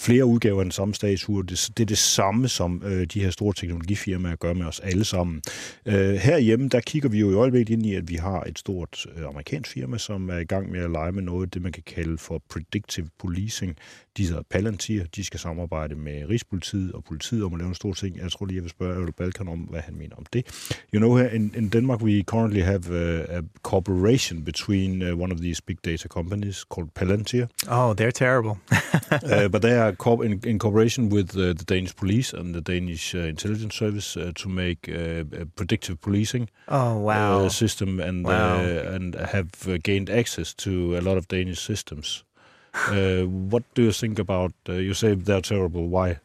[0.00, 1.42] flere udgaver af den samme statue.
[1.42, 5.04] Det, det er det samme, som øh, de her store teknologifirmaer gør med os alle
[5.04, 5.42] sammen.
[5.86, 6.14] Øh,
[6.46, 9.28] herhjemme, der kigger vi jo i øjeblikket ind i, at vi har et stort øh,
[9.28, 12.18] amerikansk firma, som er i gang med at lege med noget, det man kan kalde
[12.18, 13.76] for predictive policing.
[14.16, 17.92] De hedder Palantir, de skal samarbejde med Rigspolitiet og politiet om at lave en stor
[17.92, 18.18] ting.
[18.18, 20.46] Jeg tror lige, jeg vil spørge Errol Balkan om, hvad han mener om det.
[20.94, 25.38] You know, in, in Denmark, we currently have a, a cooperation between uh, one of
[25.40, 27.46] these big data companies called Palantir.
[27.68, 28.54] Oh, they're terrible.
[29.32, 32.60] uh, but they are co- in, in, cooperation with uh, the Danish police and the
[32.72, 35.24] Danish uh, intelligence service uh, to make uh,
[35.56, 36.35] predictive policing
[36.68, 37.48] oh, wow.
[37.48, 38.60] system and wow.
[38.94, 39.50] and have
[39.82, 42.24] gained access to a lot of Danish systems.
[42.90, 44.52] what do you think about?
[44.66, 45.88] you say they're terrible.
[45.88, 46.20] Why?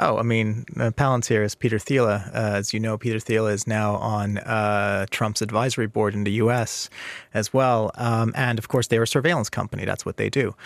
[0.00, 2.06] Oh, I mean, uh, Palantir is Peter Thiel.
[2.06, 6.32] Uh, as you know, Peter Thiel is now on uh, Trump's advisory board in the
[6.32, 6.90] U.S.
[7.32, 7.92] as well.
[7.94, 9.84] Um, and of course, they're a surveillance company.
[9.84, 10.56] That's what they do.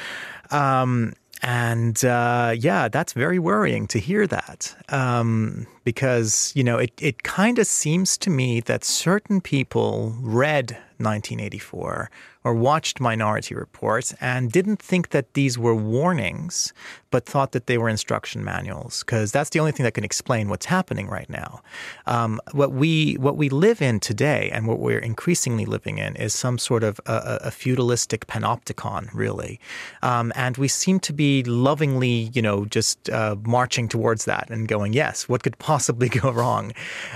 [0.50, 6.92] Um, and uh, yeah, that's very worrying to hear that um, because, you know, it,
[7.00, 12.10] it kind of seems to me that certain people read 1984
[12.48, 16.72] or watched Minority Report and didn't think that these were warnings,
[17.10, 20.48] but thought that they were instruction manuals, because that's the only thing that can explain
[20.48, 21.60] what's happening right now.
[22.06, 26.32] Um, what we what we live in today, and what we're increasingly living in, is
[26.32, 29.60] some sort of a, a feudalistic panopticon, really,
[30.02, 34.68] um, and we seem to be lovingly, you know, just uh, marching towards that and
[34.68, 36.72] going, yes, what could possibly go wrong?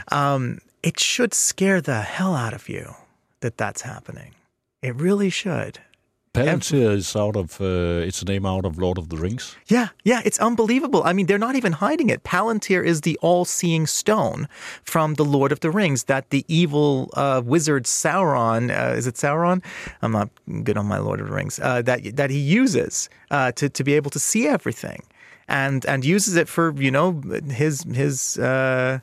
[0.08, 2.96] Um, it should scare the hell out of you
[3.40, 4.34] that that's happening.
[4.82, 5.78] It really should.
[6.34, 9.54] Palantir is out of uh, it's a name out of Lord of the Rings.
[9.66, 11.02] Yeah, yeah, it's unbelievable.
[11.04, 12.24] I mean, they're not even hiding it.
[12.24, 14.48] Palantir is the all-seeing stone
[14.82, 19.16] from the Lord of the Rings that the evil uh, wizard Sauron uh, is it
[19.16, 19.62] Sauron?
[20.00, 20.30] I'm not
[20.64, 21.60] good on my Lord of the Rings.
[21.60, 25.02] Uh, that that he uses uh, to to be able to see everything,
[25.48, 27.20] and and uses it for you know
[27.50, 29.00] his his uh,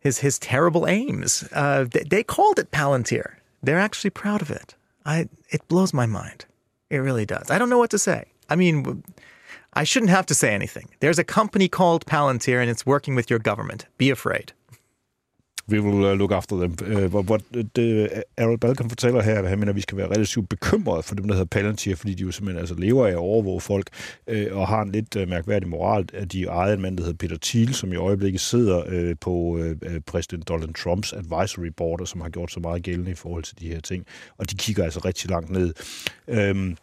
[0.00, 1.48] his his terrible aims.
[1.52, 3.36] They, they called it Palantir.
[3.62, 4.74] They're actually proud of it.
[5.04, 6.46] I it blows my mind.
[6.90, 7.50] It really does.
[7.50, 8.26] I don't know what to say.
[8.48, 9.02] I mean,
[9.72, 10.90] I shouldn't have to say anything.
[11.00, 13.86] There's a company called Palantir and it's working with your government.
[13.98, 14.52] Be afraid.
[15.70, 16.76] We will uh, look after them.
[16.96, 17.40] Uh, hvor, hvor
[17.76, 21.14] det, Errol Balkan fortæller her, at han mener, at vi skal være relativt bekymrede for
[21.14, 23.88] dem, der hedder Palantir, fordi de jo simpelthen altså lever af at overvåge folk
[24.32, 26.08] uh, og har en lidt uh, mærkværdig moral.
[26.12, 29.30] At de ejer en mand, der hedder Peter Thiel, som i øjeblikket sidder uh, på
[29.30, 29.70] uh,
[30.06, 33.60] præsident Donald Trumps advisory board, og som har gjort så meget gældende i forhold til
[33.60, 34.06] de her ting.
[34.38, 35.74] Og de kigger altså rigtig langt ned.
[36.28, 36.76] Øh,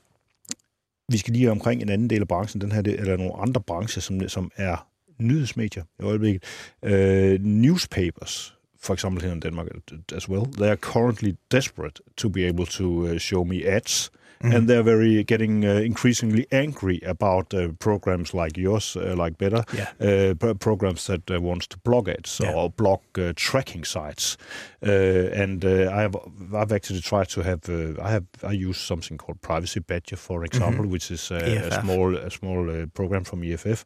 [1.10, 4.02] vi skal lige omkring en anden del af branchen, den her, eller nogle andre brancher,
[4.02, 4.88] som, som er
[5.20, 6.44] nyhedsmedier i øjeblikket.
[6.86, 9.70] Øh, newspapers, for example, here in Denmark
[10.16, 14.12] as well, they are currently desperate to be able to uh, show me ads
[14.42, 14.56] Mm-hmm.
[14.56, 19.64] and they're very getting uh, increasingly angry about uh, programs like yours, uh, like Better,
[19.72, 19.92] yeah.
[20.00, 22.52] Uh, programs that uh, wants to block ads yeah.
[22.56, 24.38] or block uh, tracking sites.
[24.84, 26.16] Uh, and uh, I have
[26.56, 30.42] I've actually tried to have uh, I have I use something called Privacy Badger, for
[30.42, 30.46] mhm.
[30.46, 30.92] example, mm-hmm.
[30.92, 33.86] which is a small a small program from EFF,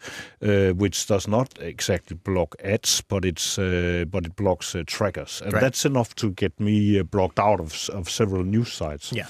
[0.77, 5.61] which does not exactly block ads, but it's but it blocks trackers, and right.
[5.61, 9.11] that's enough to get me blocked out of of several news sites.
[9.11, 9.27] Yeah.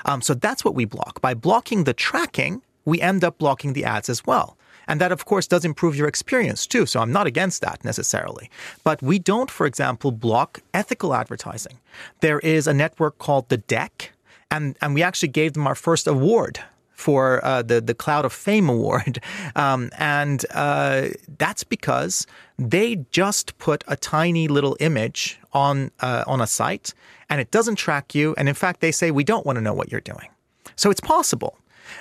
[0.06, 1.22] Um, so that's what we block.
[1.22, 4.58] By blocking the tracking, we end up blocking the ads as well.
[4.88, 6.86] And that, of course, does improve your experience too.
[6.86, 8.50] So I'm not against that necessarily.
[8.84, 11.80] But we don't, for example, block ethical advertising.
[12.20, 14.12] There is a network called The Deck,
[14.52, 16.60] and, and we actually gave them our first award
[16.94, 19.20] for uh, the the Cloud of Fame Award,
[19.56, 22.26] um, and uh, that's because
[22.58, 26.94] they just put a tiny little image on uh, on a site,
[27.30, 28.34] and it doesn't track you.
[28.38, 30.30] And in fact, they say we don't want to know what you're doing.
[30.76, 31.58] So it's possible.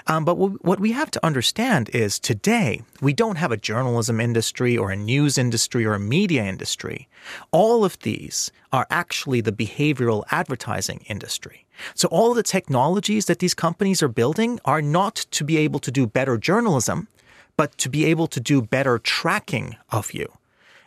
[0.07, 4.21] Um, but w- what we have to understand is today we don't have a journalism
[4.21, 7.09] industry or a news industry or a media industry.
[7.51, 11.67] All of these are actually the behavioral advertising industry.
[11.95, 15.91] So all the technologies that these companies are building are not to be able to
[15.91, 17.09] do better journalism,
[17.57, 20.33] but to be able to do better tracking of you.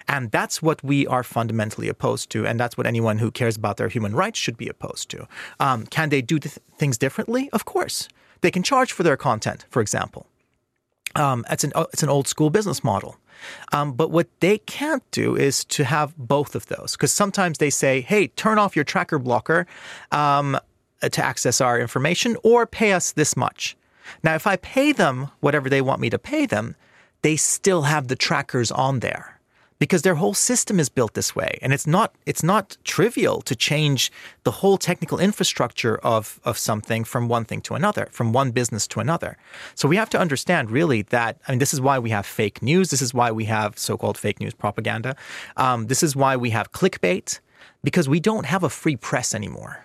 [0.07, 2.45] And that's what we are fundamentally opposed to.
[2.45, 5.27] And that's what anyone who cares about their human rights should be opposed to.
[5.59, 7.49] Um, can they do th- things differently?
[7.51, 8.07] Of course.
[8.41, 10.27] They can charge for their content, for example.
[11.15, 13.17] Um, it's, an, it's an old school business model.
[13.73, 16.91] Um, but what they can't do is to have both of those.
[16.91, 19.65] Because sometimes they say, hey, turn off your tracker blocker.
[20.11, 20.57] Um,
[21.01, 23.75] to access our information or pay us this much.
[24.23, 26.75] Now, if I pay them whatever they want me to pay them,
[27.21, 29.35] they still have the trackers on there
[29.79, 31.57] because their whole system is built this way.
[31.61, 34.11] And it's not it's not trivial to change
[34.43, 38.87] the whole technical infrastructure of of something from one thing to another from one business
[38.87, 39.37] to another.
[39.73, 42.61] So we have to understand really that i mean this is why we have fake
[42.61, 42.89] news.
[42.89, 45.15] This is why we have so-called fake news propaganda.
[45.57, 47.39] Um, this is why we have clickbait
[47.83, 49.84] because we don't have a free press anymore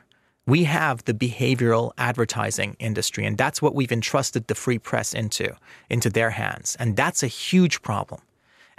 [0.50, 5.54] we have the behavioral advertising industry and that's what we've entrusted the free press into
[5.88, 8.20] into their hands and that's a huge problem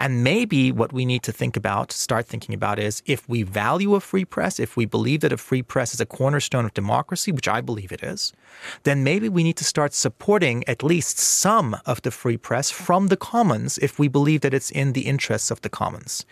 [0.02, 3.94] and maybe what we need to think about, start thinking about, is if we value
[3.94, 7.32] a free press, if we believe that a free press is a cornerstone of democracy,
[7.32, 8.34] which I believe it is,
[8.82, 13.10] then maybe we need to start supporting at least some of the free press from
[13.10, 16.26] the commons if we believe that it's in the interests of the commons.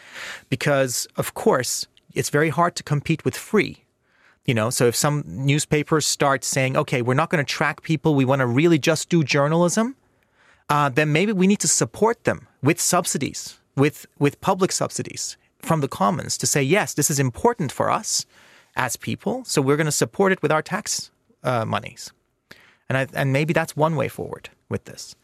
[0.49, 1.85] Because, of course,
[2.15, 3.85] it's very hard to compete with free.
[4.49, 8.15] You know, so if some newspapers start saying, okay, we're not going to track people,
[8.15, 9.95] we want to really just do journalism,
[10.69, 15.81] uh, then maybe we need to support them with subsidies with with public subsidies from
[15.81, 18.25] the commons to say yes, this is important for us
[18.75, 21.11] as people, so we're going to support it with our tax
[21.43, 22.11] uh, monies,
[22.89, 25.15] and I, and maybe that's one way forward with this.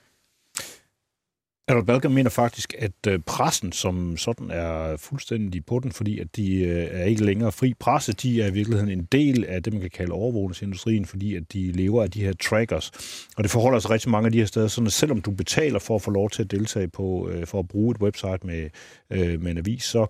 [1.68, 6.36] Albert Balker mener faktisk, at øh, pressen som sådan er fuldstændig på den, fordi at
[6.36, 8.14] de øh, er ikke længere fri presse.
[8.14, 11.72] De er i virkeligheden en del af det, man kan kalde overvågningsindustrien, fordi at de
[11.72, 12.92] lever af de her trackers.
[13.38, 15.80] Og det forholder sig rigtig mange af de her steder, sådan at selvom du betaler
[15.80, 18.70] for at få lov til at deltage på, øh, for at bruge et website med,
[19.38, 20.08] med en avis, så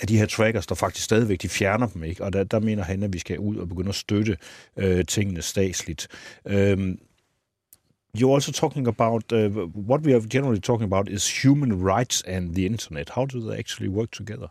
[0.00, 2.82] at de her trackers, der faktisk stadigvæk, de fjerner dem ikke, og der, der mener
[2.82, 4.36] han, at vi skal ud og begynde at støtte
[4.76, 6.08] øh, tingene statsligt.
[6.46, 6.94] Øh,
[8.14, 12.54] you're also talking about uh, what we are generally talking about is human rights and
[12.54, 13.10] the internet.
[13.10, 14.50] How do they actually work together?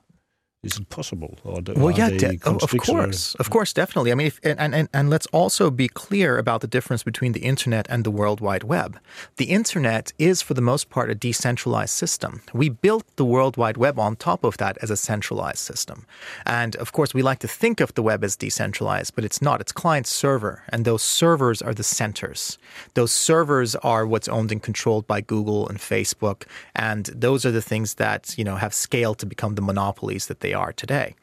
[0.63, 1.39] Is it possible?
[1.43, 4.11] Or the, well, yeah, de- of course, of course, definitely.
[4.11, 7.39] I mean, if, and, and and let's also be clear about the difference between the
[7.39, 8.99] internet and the World Wide Web.
[9.37, 12.43] The internet is, for the most part, a decentralized system.
[12.53, 16.05] We built the World Wide Web on top of that as a centralized system,
[16.45, 19.61] and of course, we like to think of the web as decentralized, but it's not.
[19.61, 22.59] It's client server, and those servers are the centers.
[22.93, 26.43] Those servers are what's owned and controlled by Google and Facebook,
[26.75, 30.41] and those are the things that you know have scaled to become the monopolies that
[30.41, 31.15] they they are today.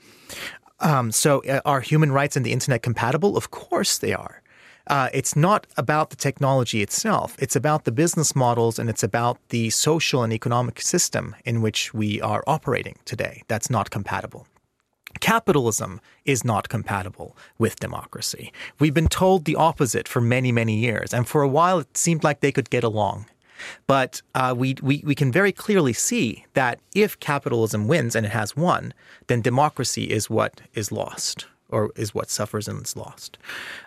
[0.80, 3.36] Um, so, uh, are human rights and the internet compatible?
[3.36, 4.42] Of course they are.
[4.86, 7.36] Uh, it's not about the technology itself.
[7.38, 11.92] It's about the business models and it's about the social and economic system in which
[11.92, 13.42] we are operating today.
[13.48, 14.46] That's not compatible.
[15.20, 18.50] Capitalism is not compatible with democracy.
[18.78, 21.12] We've been told the opposite for many, many years.
[21.12, 23.26] And for a while, it seemed like they could get along.
[23.86, 28.32] But uh, we, we, we can very clearly see that if capitalism wins, and it
[28.32, 28.92] has won,
[29.26, 33.38] then democracy is what is lost or is what suffers and is lost.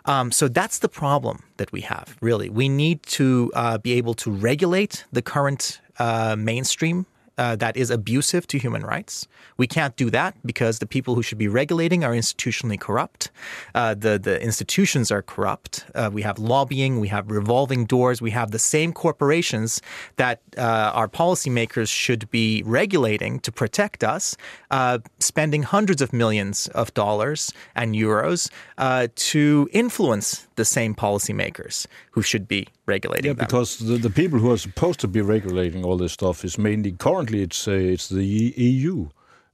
[0.05, 2.49] Um, so that's the problem that we have, really.
[2.49, 7.05] We need to uh, be able to regulate the current uh, mainstream
[7.37, 9.27] uh, that is abusive to human rights.
[9.57, 13.31] We can't do that because the people who should be regulating are institutionally corrupt.
[13.73, 15.85] Uh, the the institutions are corrupt.
[15.95, 16.99] Uh, we have lobbying.
[16.99, 18.21] We have revolving doors.
[18.21, 19.81] We have the same corporations
[20.17, 24.35] that uh, our policymakers should be regulating to protect us,
[24.69, 31.87] uh, spending hundreds of millions of dollars and euros uh, to influence the same policymakers
[32.11, 33.45] who should be regulating yeah, them.
[33.45, 36.91] because the, the people who are supposed to be regulating all this stuff is mainly
[37.21, 39.09] currently it's uh, it's the EU.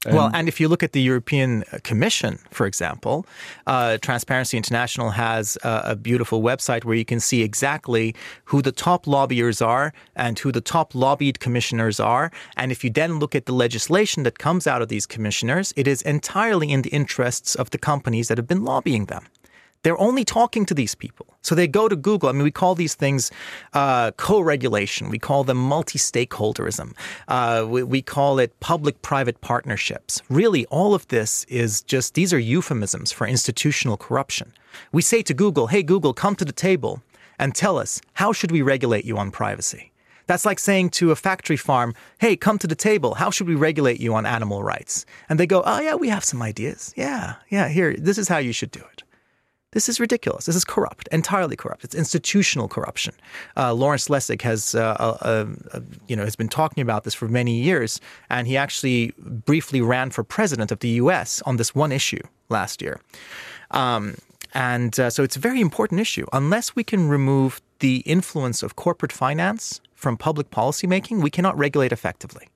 [0.06, 3.26] And well, and if you look at the European Commission, for example,
[3.66, 8.16] uh, Transparency International has a, a, beautiful website where you can see exactly
[8.46, 12.32] who the top lobbyers are and who the top lobbied commissioners are.
[12.56, 15.88] And if you then look at the legislation that comes out of these commissioners, it
[15.88, 19.26] is entirely in the interests of the companies that have been lobbying them.
[19.84, 21.28] They're only talking to these people.
[21.42, 22.30] So they go to Google.
[22.30, 23.32] I mean, we call these things
[23.74, 26.94] uh, co regulation, we call them multi stakeholderism,
[27.28, 30.22] uh, we, we call it public private partnerships.
[30.30, 34.52] Really, all of this is just these are euphemisms for institutional corruption.
[34.92, 37.02] We say to Google, hey, Google, come to the table
[37.40, 39.92] and tell us how should we regulate you on privacy?
[40.28, 43.16] That's like saying to a factory farm, hey, come to the table.
[43.16, 45.06] How should we regulate you on animal rights?
[45.30, 46.94] And they go, oh, yeah, we have some ideas.
[46.98, 49.04] Yeah, yeah, here, this is how you should do it.
[49.74, 50.46] This is ridiculous.
[50.46, 51.84] This is corrupt, entirely corrupt.
[51.84, 53.14] It's institutional corruption.
[53.58, 57.28] Uh, Lawrence Lessig has, uh, uh, uh, you know, has been talking about this for
[57.28, 58.00] many years,
[58.30, 61.42] and he actually briefly ran for president of the U.S.
[61.46, 63.02] on this one issue last year.
[63.72, 64.16] Um,
[64.54, 66.26] and uh, so it's a very important issue.
[66.32, 71.92] Unless we can remove the influence of corporate finance from public policymaking, we cannot regulate
[71.92, 72.48] effectively.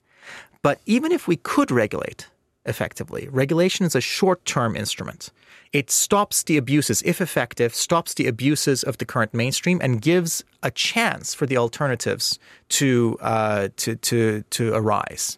[0.62, 2.28] But even if we could regulate,
[2.66, 3.28] effectively.
[3.30, 5.32] Regulation is a short term instrument.
[5.74, 10.43] It stops the abuses, if effective, stops the abuses of the current mainstream and gives
[10.62, 12.39] a chance for the alternatives
[12.70, 15.38] to, uh, to, to, to arise.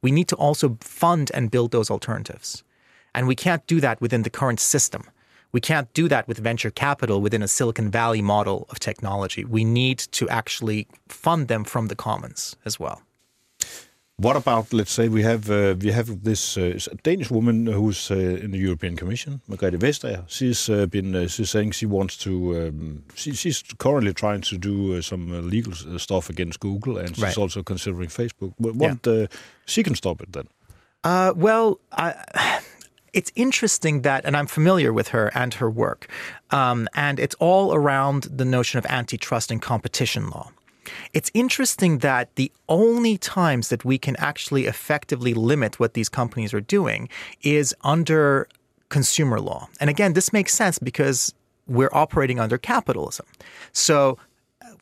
[0.00, 2.64] We need to also fund and build those alternatives.
[3.14, 5.04] And we can't do that within the current system.
[5.52, 9.44] We can't do that with venture capital within a Silicon Valley model of technology.
[9.44, 13.02] We need to actually fund them from the commons as well.
[14.16, 18.14] What about, let's say, we have uh, we have this uh, Danish woman who's uh,
[18.14, 20.24] in the European Commission, Margrethe Vestager.
[20.28, 22.30] She's uh, been uh, she's saying she wants to.
[22.56, 27.24] Um, she, she's currently trying to do uh, some legal stuff against Google, and she's
[27.24, 27.38] right.
[27.38, 28.54] also considering Facebook.
[28.60, 29.26] But what yeah.
[29.66, 30.46] she can stop it then?
[31.36, 32.60] well, I,
[33.12, 36.06] it's interesting that, and I'm familiar with her and her work,
[36.50, 40.52] um, and it's all around the notion of antitrust and competition law.
[41.12, 46.52] It's interesting that the only times that we can actually effectively limit what these companies
[46.54, 47.08] are doing
[47.42, 48.48] is under
[48.88, 49.68] consumer law.
[49.80, 51.34] And again, this makes sense because
[51.66, 53.26] we're operating under capitalism.
[53.72, 54.18] So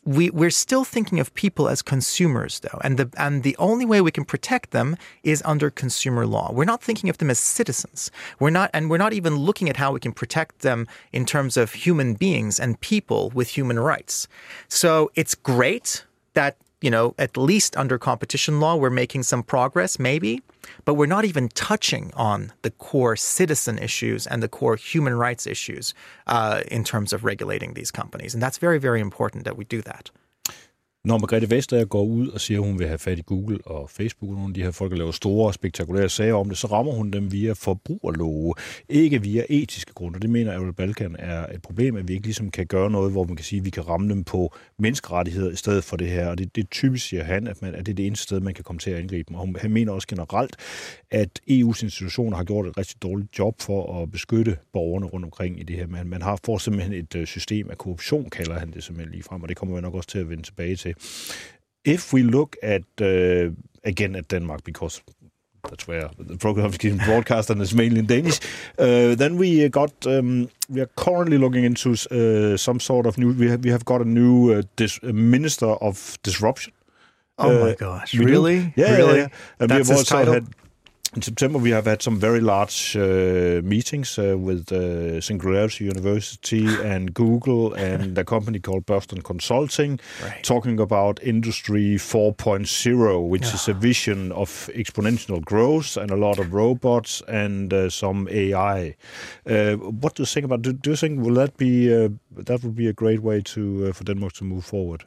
[0.05, 4.00] we, we're still thinking of people as consumers, though, and the and the only way
[4.00, 6.50] we can protect them is under consumer law.
[6.53, 8.11] We're not thinking of them as citizens.
[8.40, 11.57] We're not, and we're not even looking at how we can protect them in terms
[11.57, 14.26] of human beings and people with human rights.
[14.66, 19.99] So it's great that you know, at least under competition law, we're making some progress,
[19.99, 20.43] maybe,
[20.85, 25.47] but we're not even touching on the core citizen issues and the core human rights
[25.47, 25.95] issues
[26.26, 28.35] uh, in terms of regulating these companies.
[28.35, 30.11] And that's very, very important that we do that.
[31.05, 33.90] Når Margrethe Vestager går ud og siger, at hun vil have fat i Google og
[33.90, 36.59] Facebook, og nogle af de her folk, der laver store og spektakulære sager om det,
[36.59, 38.55] så rammer hun dem via forbrugerlove,
[38.88, 40.20] ikke via etiske grunde.
[40.20, 43.24] Det mener Avril Balkan er et problem, at vi ikke ligesom kan gøre noget, hvor
[43.24, 46.28] man kan sige, at vi kan ramme dem på menneskerettigheder i stedet for det her.
[46.28, 48.55] Og det, det typisk siger han, at, man, at det er det eneste sted, man
[48.55, 49.36] kan komme til at angribe dem.
[49.36, 50.57] Og han mener også generelt,
[51.11, 55.61] at EU's institutioner har gjort et rigtig dårligt job for at beskytte borgerne rundt omkring
[55.61, 55.86] i det her.
[55.86, 59.22] Man, man har for simpelthen et øh, system af korruption, kalder han det simpelthen lige
[59.22, 60.91] frem, og det kommer vi nok også til at vende tilbage til.
[61.84, 63.51] If we look at, uh,
[63.84, 65.03] again at Denmark, because
[65.68, 68.40] that's where the program is broadcast and it's mainly in Danish.
[68.78, 73.32] Uh, then we got um, we are currently looking into uh, some sort of new.
[73.32, 76.72] We have we have got a new uh, dis, minister of disruption.
[77.38, 78.14] Oh my uh, gosh!
[78.14, 78.72] Really?
[78.76, 79.18] Yeah, really?
[79.18, 79.28] Yeah, yeah.
[79.61, 80.34] And That's we have also title?
[80.34, 80.47] had
[81.14, 86.66] in September, we have had some very large uh, meetings uh, with uh, Singularity University
[86.82, 90.42] and Google and a company called Boston Consulting, right.
[90.42, 96.54] talking about Industry 4.0, which is a vision of exponential growth and a lot of
[96.54, 98.96] robots and uh, some AI.
[99.46, 100.62] Uh, what do you think about?
[100.62, 103.92] Do, do you think will that be uh, that would be a great way to
[103.92, 105.04] for Denmark to move forward?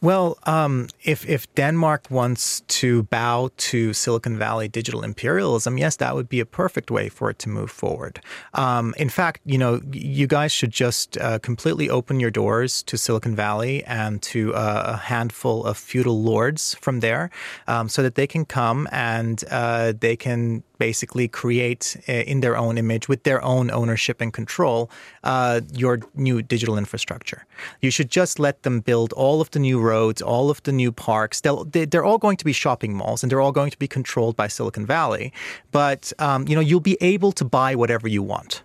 [0.00, 6.14] Well, um, if if Denmark wants to bow to Silicon Valley digital imperialism, yes, that
[6.14, 8.20] would be a perfect way for it to move forward.
[8.54, 12.96] Um, in fact, you know, you guys should just uh, completely open your doors to
[12.96, 17.30] Silicon Valley and to uh, a handful of feudal lords from there,
[17.66, 22.56] um, so that they can come and uh, they can basically create uh, in their
[22.56, 24.90] own image with their own ownership and control
[25.24, 27.44] uh, your new digital infrastructure.
[27.80, 30.92] You should just let them build all of the new roads, all of the new
[30.92, 31.40] parks.
[31.40, 34.36] They'll, they're all going to be shopping malls and they're all going to be controlled
[34.36, 35.32] by Silicon Valley.
[35.72, 38.62] But um, you know you'll be able to buy whatever you want.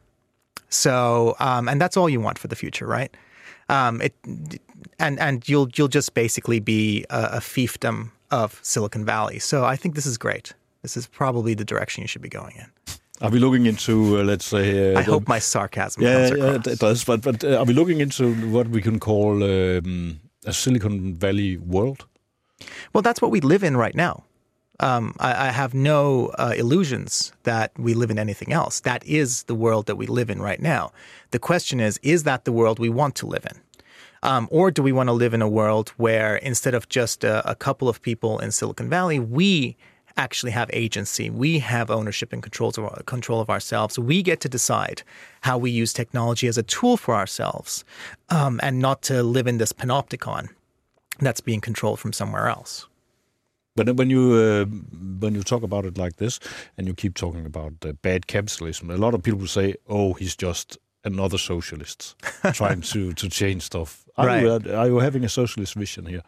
[0.69, 3.15] So um, and that's all you want for the future, right?
[3.69, 4.13] Um, it,
[4.99, 9.39] and and you'll you'll just basically be a, a fiefdom of Silicon Valley.
[9.39, 10.53] So I think this is great.
[10.83, 12.69] This is probably the direction you should be going in.
[13.21, 14.93] Are we looking into, uh, let's say...
[14.93, 16.29] Uh, I hope my sarcasm yeah.
[16.35, 17.05] Yeah, it does.
[17.05, 21.55] But, but uh, are we looking into what we can call um, a Silicon Valley
[21.57, 22.05] world?
[22.91, 24.23] Well, that's what we live in right now.
[24.81, 28.79] Um, I, I, have no uh, illusions that we live in anything else.
[28.81, 30.91] That is the world that we live in right now.
[31.29, 33.61] The question is, is that the world we want to live in?
[34.23, 37.47] Um, or do we want to live in a world where instead of just a,
[37.49, 39.77] a couple of people in Silicon Valley, we
[40.17, 41.29] actually have agency.
[41.29, 43.97] We have ownership and controls of, control of ourselves.
[43.97, 45.03] We get to decide
[45.41, 47.83] how we use technology as a tool for ourselves
[48.29, 50.49] um, and not to live in this panopticon
[51.19, 52.87] that's being controlled from somewhere else.
[53.75, 54.65] But when you uh,
[55.19, 56.39] when you talk about it like this,
[56.77, 60.35] and you keep talking about uh, bad capitalism, a lot of people say, "Oh, he's
[60.35, 62.15] just another socialist
[62.53, 64.43] trying to to change stuff." Are, right.
[64.43, 66.21] you, are you having a socialist vision here?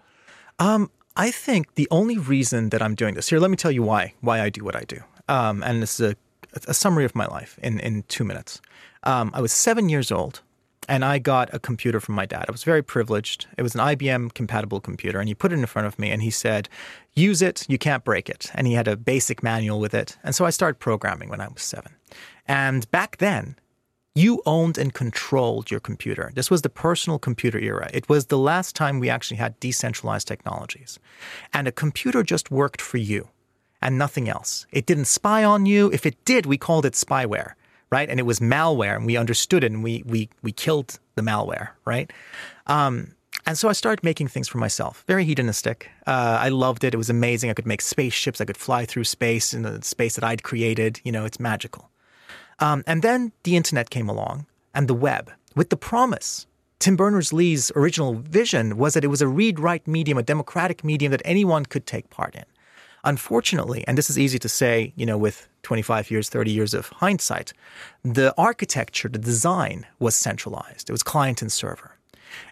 [0.58, 3.84] Um, I think the only reason that I'm doing this here, let me tell you
[3.84, 5.00] why why I do what I do.
[5.28, 6.16] Um, and this is a,
[6.68, 8.62] a, summary of my life in in two minutes.
[9.04, 10.42] Um, I was seven years old.
[10.88, 12.46] and I got a computer from my dad.
[12.48, 13.48] I was very privileged.
[13.58, 16.22] It was an IBM compatible computer, and he put it in front of me and
[16.22, 16.70] he said,
[17.16, 18.52] Use it, you can't break it.
[18.54, 20.18] And he had a basic manual with it.
[20.24, 21.94] And so I started programming when I was seven.
[22.48, 23.56] And back then,
[24.16, 26.32] you owned and controlled your computer.
[26.34, 27.90] This was the personal computer era.
[27.94, 30.98] It was the last time we actually had decentralized technologies.
[31.54, 33.28] And a computer just worked for you
[33.82, 34.66] and nothing else.
[34.72, 35.92] It didn't spy on you.
[35.92, 37.54] If it did, we called it spyware
[37.92, 38.10] right?
[38.10, 41.70] And it was malware, and we understood it, and we we we killed the malware,
[41.86, 42.12] right?
[42.68, 45.90] Um, and so I started making things for myself, very hedonistic.
[46.08, 47.50] Uh, I loved it; it was amazing.
[47.50, 48.42] I could make spaceships.
[48.42, 51.00] I could fly through space in the space that I'd created.
[51.04, 51.90] You know, it's magical.
[52.60, 56.48] Um, and then the internet came along, and the web, with the promise.
[56.80, 61.22] Tim Berners-Lee's original vision was that it was a read-write medium, a democratic medium that
[61.26, 62.46] anyone could take part in.
[63.04, 66.90] Unfortunately, and this is easy to say, you know, with 25 years, 30 years of
[66.90, 67.54] hindsight,
[68.04, 70.90] the architecture, the design was centralized.
[70.90, 71.95] It was client and server.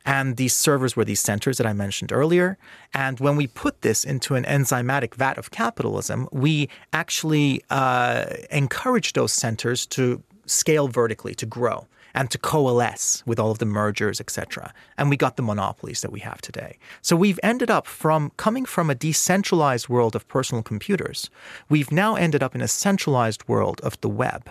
[0.06, 2.58] And these servers were these centers that I mentioned earlier.
[2.94, 9.14] And when we put this into an enzymatic vat of capitalism, we actually uh, encourage
[9.14, 14.22] those centers to scale vertically, to grow and to coalesce with all of the mergers,
[14.22, 14.74] etc.
[14.98, 16.78] And we got the monopolies that we have today.
[17.02, 21.30] So we've ended up from coming from a decentralized world of personal computers,
[21.70, 24.50] we've now ended up in a centralized world of the web.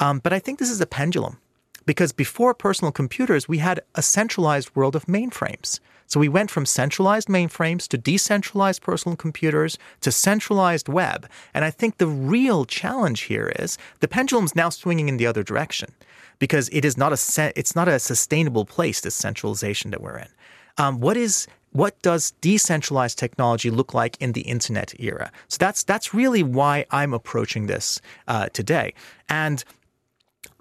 [0.00, 1.38] Um, but I think this is a pendulum
[1.86, 5.80] because before personal computers, we had a centralized world of mainframes.
[6.06, 11.26] So we went from centralized mainframes to decentralized personal computers to centralized web.
[11.54, 15.42] And I think the real challenge here is the pendulum's now swinging in the other
[15.42, 15.90] direction
[16.38, 19.00] because it is not a it's not a sustainable place.
[19.00, 20.28] This centralization that we're in.
[20.76, 25.32] Um, what is what does decentralized technology look like in the internet era?
[25.48, 28.92] So that's that's really why I'm approaching this uh, today.
[29.28, 29.64] And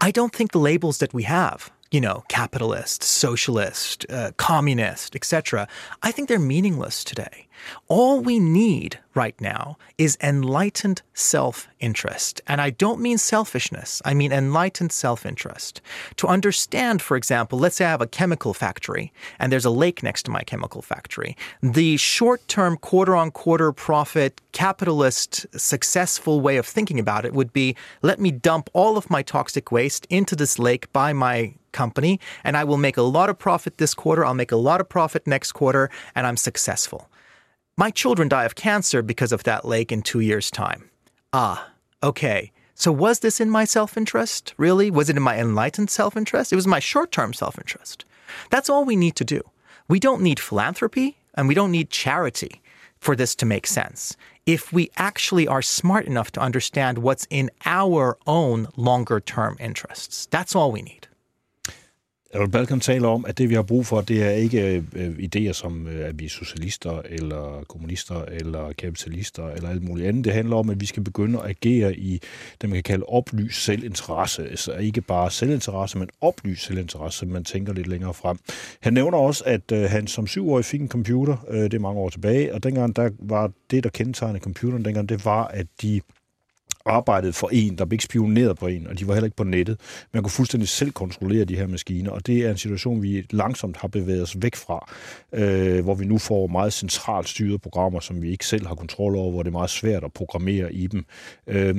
[0.04, 5.68] I don't think the labels that we have you know, capitalist, socialist, uh, communist, etc.
[6.02, 7.48] I think they're meaningless today.
[7.90, 12.42] All we need right now is enlightened self interest.
[12.48, 15.82] And I don't mean selfishness, I mean enlightened self interest.
[16.16, 20.02] To understand, for example, let's say I have a chemical factory and there's a lake
[20.02, 21.36] next to my chemical factory.
[21.62, 27.54] The short term, quarter on quarter profit, capitalist, successful way of thinking about it would
[27.54, 32.20] be let me dump all of my toxic waste into this lake by my company
[32.44, 34.26] and I will make a lot of profit this quarter.
[34.26, 37.10] I'll make a lot of profit next quarter and I'm successful.
[37.78, 40.90] My children die of cancer because of that lake in two years' time.
[41.34, 41.70] Ah,
[42.04, 42.52] okay.
[42.76, 44.54] So was this in my self interest?
[44.58, 44.92] Really?
[44.92, 46.52] Was it in my enlightened self interest?
[46.52, 48.06] It was my short term self interest.
[48.50, 49.42] That's all we need to do.
[49.88, 52.62] We don't need philanthropy and we don't need charity
[52.98, 54.16] for this to make sense.
[54.46, 60.28] If we actually are smart enough to understand what's in our own longer term interests,
[60.32, 61.08] that's all we need.
[62.34, 65.52] Albert Balkan taler om, at det vi har brug for, det er ikke øh, idéer
[65.52, 70.26] som, øh, at vi er socialister, eller kommunister, eller kapitalister, eller alt muligt andet.
[70.26, 72.22] Det handler om, at vi skal begynde at agere i
[72.62, 74.50] det, man kan kalde oplyst selvinteresse.
[74.50, 78.38] Altså ikke bare selvinteresse, men oplyst selvinteresse, man tænker lidt længere frem.
[78.80, 82.00] Han nævner også, at øh, han som syvårig fik en computer, øh, det er mange
[82.00, 86.02] år tilbage, og dengang der var det, der kendetegnede computeren dengang, det var, at de
[86.86, 89.44] arbejdede for en, der blev ikke spioneret på en, og de var heller ikke på
[89.44, 89.80] nettet.
[90.14, 93.78] Man kunne fuldstændig selv kontrollere de her maskiner, og det er en situation, vi langsomt
[93.78, 94.92] har bevæget os væk fra,
[95.34, 99.16] øh, hvor vi nu får meget centralt styrede programmer, som vi ikke selv har kontrol
[99.16, 101.06] over, hvor det er meget svært at programmere i dem.
[101.48, 101.76] Øh,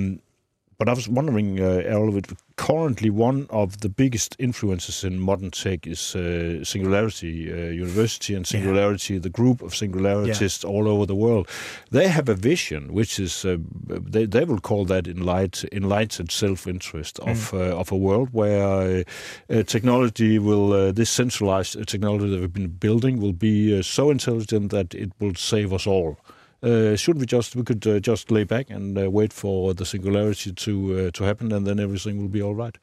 [0.78, 2.22] But I was wondering, uh, Errol,
[2.56, 8.46] currently one of the biggest influences in modern tech is uh, Singularity uh, University and
[8.46, 9.20] Singularity, yeah.
[9.20, 10.70] the group of singularities yeah.
[10.70, 11.48] all over the world.
[11.90, 17.18] They have a vision, which is uh, they they will call that enlightened, enlightened self-interest
[17.20, 17.52] of mm.
[17.52, 19.04] Uh, of a world where
[19.50, 24.94] uh, technology will this centralized technology that we've been building will be so intelligent that
[24.94, 26.16] it will save us all.
[26.62, 29.84] Uh, should we just we could uh, just lay back and uh, wait for the
[29.84, 32.78] singularity to uh, to happen, and then everything will be all right?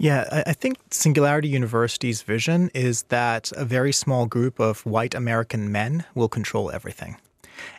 [0.00, 5.72] Yeah, I think Singularity University's vision is that a very small group of white American
[5.72, 7.16] men will control everything.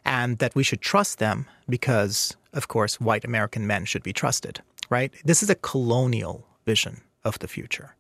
[0.04, 4.60] And that we should trust them because, of course, white American men should be trusted,
[4.90, 5.14] right?
[5.24, 7.96] This is a colonial vision of the future.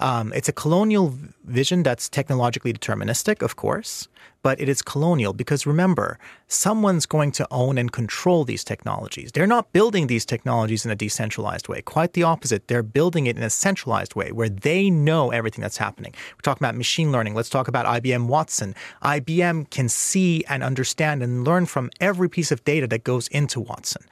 [0.00, 1.14] Um, it's a colonial
[1.44, 4.08] vision that's technologically deterministic, of course,
[4.42, 9.32] but it is colonial because remember, someone's going to own and control these technologies.
[9.32, 11.82] They're not building these technologies in a decentralized way.
[11.82, 12.68] Quite the opposite.
[12.68, 16.14] They're building it in a centralized way where they know everything that's happening.
[16.34, 17.34] We're talking about machine learning.
[17.34, 18.74] Let's talk about IBM Watson.
[19.02, 23.60] IBM can see and understand and learn from every piece of data that goes into
[23.60, 24.02] Watson.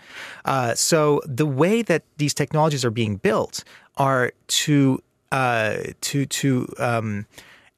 [0.44, 3.64] Uh, so the way that these technologies are being built
[3.96, 5.02] are to
[5.32, 7.26] uh, to to um,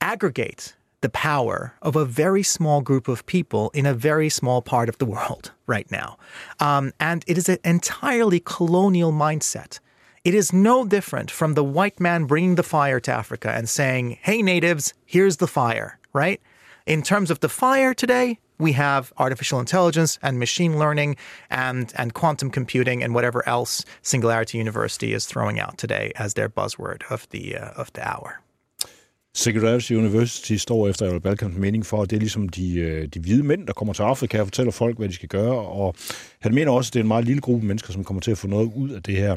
[0.00, 4.88] aggregate the power of a very small group of people in a very small part
[4.88, 6.18] of the world right now.
[6.60, 9.78] Um, and it is an entirely colonial mindset.
[10.24, 14.18] It is no different from the white man bringing the fire to Africa and saying,
[14.20, 16.40] hey, natives, here's the fire, right?
[16.86, 21.16] In terms of the fire today, we have artificial intelligence and machine learning
[21.50, 26.48] and, and quantum computing and whatever else Singularity University is throwing out today as their
[26.48, 28.40] buzzword of the, uh, of the hour.
[29.38, 33.20] Singularity University står efter Al Balkans mening for, at det er ligesom de, øh, de
[33.20, 35.58] hvide mænd, der kommer til Afrika og fortæller folk, hvad de skal gøre.
[35.58, 35.94] Og
[36.40, 38.38] han mener også, at det er en meget lille gruppe mennesker, som kommer til at
[38.38, 39.32] få noget ud af det her.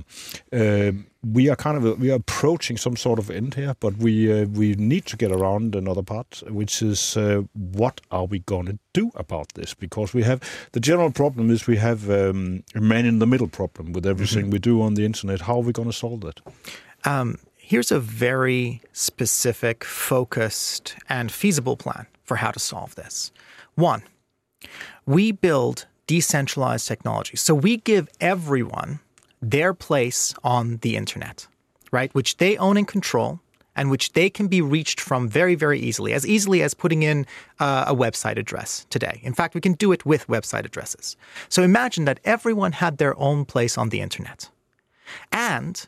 [0.52, 0.96] Uh,
[1.36, 4.60] we are kind of we are approaching some sort of end here, but we uh,
[4.60, 7.44] we need to get around another part, which is uh,
[7.78, 9.76] what are we going to do about this?
[9.76, 10.40] Because we have
[10.72, 14.46] the general problem is we have um, a man in the middle problem with everything
[14.46, 14.54] mm-hmm.
[14.54, 15.42] we do on the internet.
[15.42, 16.40] How are we going to solve that?
[17.06, 17.38] Um,
[17.72, 23.32] Here's a very specific, focused, and feasible plan for how to solve this.
[23.76, 24.04] One,
[25.06, 27.38] we build decentralized technology.
[27.38, 29.00] So we give everyone
[29.42, 31.48] their place on the internet,
[31.94, 32.14] right?
[32.14, 33.40] Which they own and control
[33.74, 37.26] and which they can be reached from very, very easily, as easily as putting in
[37.62, 39.22] uh, a website address today.
[39.24, 41.16] In fact, we can do it with website addresses.
[41.48, 44.50] So imagine that everyone had their own place on the internet.
[45.32, 45.88] And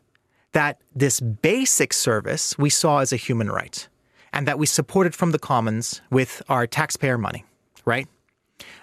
[0.53, 3.87] that this basic service we saw as a human right
[4.31, 7.45] and that we supported from the commons with our taxpayer money,
[7.85, 8.07] right?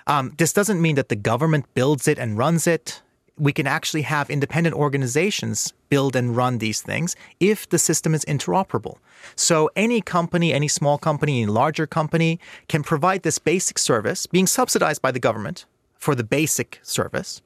[0.07, 3.03] Um, this doesn't mean that the government builds it and runs it.
[3.37, 8.25] We can actually have independent organizations build and run these things if the system is
[8.27, 8.99] interoperable.
[9.35, 14.47] So any company, any small company, any larger company can provide this basic service being
[14.47, 15.65] subsidized by the government
[15.97, 17.43] for the basic service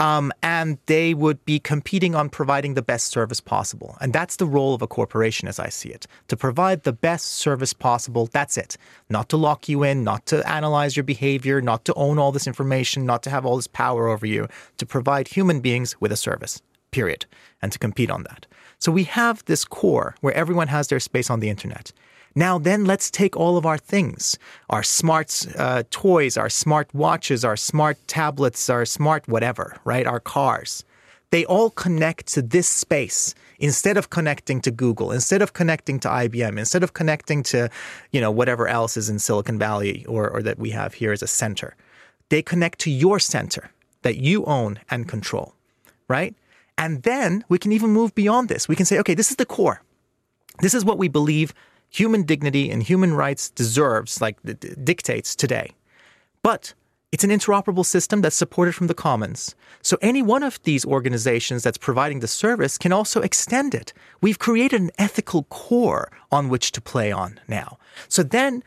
[0.00, 3.96] um, and they would be competing on providing the best service possible.
[4.00, 7.26] And that's the role of a corporation, as I see it, to provide the best
[7.26, 8.26] service possible.
[8.32, 8.78] That's it.
[9.10, 12.46] Not to lock you in, not to analyze your behavior, not to own all this
[12.46, 14.48] information, not to have all this power over you,
[14.78, 17.26] to provide human beings with a service, period,
[17.60, 18.46] and to compete on that.
[18.78, 21.92] So we have this core where everyone has their space on the internet.
[22.34, 27.44] Now, then, let's take all of our things our smart uh, toys, our smart watches,
[27.44, 30.06] our smart tablets, our smart whatever, right?
[30.06, 30.84] Our cars.
[31.30, 36.08] They all connect to this space instead of connecting to Google, instead of connecting to
[36.08, 37.68] IBM, instead of connecting to,
[38.10, 41.22] you know, whatever else is in Silicon Valley or, or that we have here as
[41.22, 41.76] a center.
[42.30, 43.70] They connect to your center
[44.02, 45.54] that you own and control,
[46.08, 46.34] right?
[46.76, 48.66] And then we can even move beyond this.
[48.66, 49.82] We can say, okay, this is the core.
[50.60, 51.52] This is what we believe
[51.90, 54.38] human dignity and human rights deserves, like
[54.84, 55.72] dictates today.
[56.42, 56.74] But
[57.12, 59.56] it's an interoperable system that's supported from the commons.
[59.82, 63.92] So any one of these organizations that's providing the service can also extend it.
[64.20, 67.78] We've created an ethical core on which to play on now.
[68.08, 68.62] So then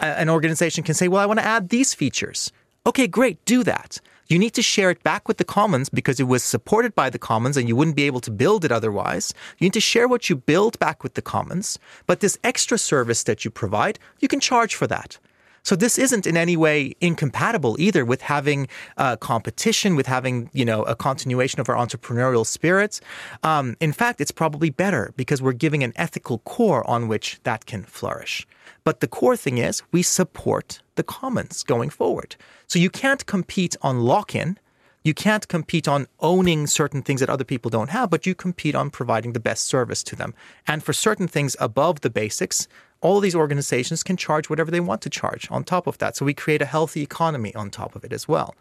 [0.00, 2.50] an organization can say, well, I want to add these features.
[2.84, 4.00] Okay, great, do that.
[4.28, 7.18] You need to share it back with the commons because it was supported by the
[7.18, 9.32] commons and you wouldn't be able to build it otherwise.
[9.58, 11.78] You need to share what you build back with the commons.
[12.06, 15.18] But this extra service that you provide, you can charge for that.
[15.62, 18.68] So this isn't in any way incompatible either with having
[18.98, 23.00] uh, competition, with having you know a continuation of our entrepreneurial spirits.
[23.42, 27.66] Um, in fact, it's probably better because we're giving an ethical core on which that
[27.66, 28.46] can flourish.
[28.88, 32.36] But the core thing is we support the commons going forward.
[32.66, 34.58] So you can't compete on lock-in.
[35.04, 38.74] You can't compete on owning certain things that other people don't have, but you compete
[38.74, 40.32] on providing the best service to them.
[40.66, 42.66] And for certain things above the basics,
[43.02, 46.16] all these organizations can charge whatever they want to charge on top of that.
[46.16, 48.54] So we create a healthy economy on top of it as well.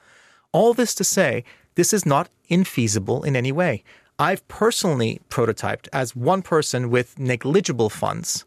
[0.52, 3.82] All this to say, this is not infeasible in any way.
[4.20, 8.44] I've personally prototyped as one person with negligible funds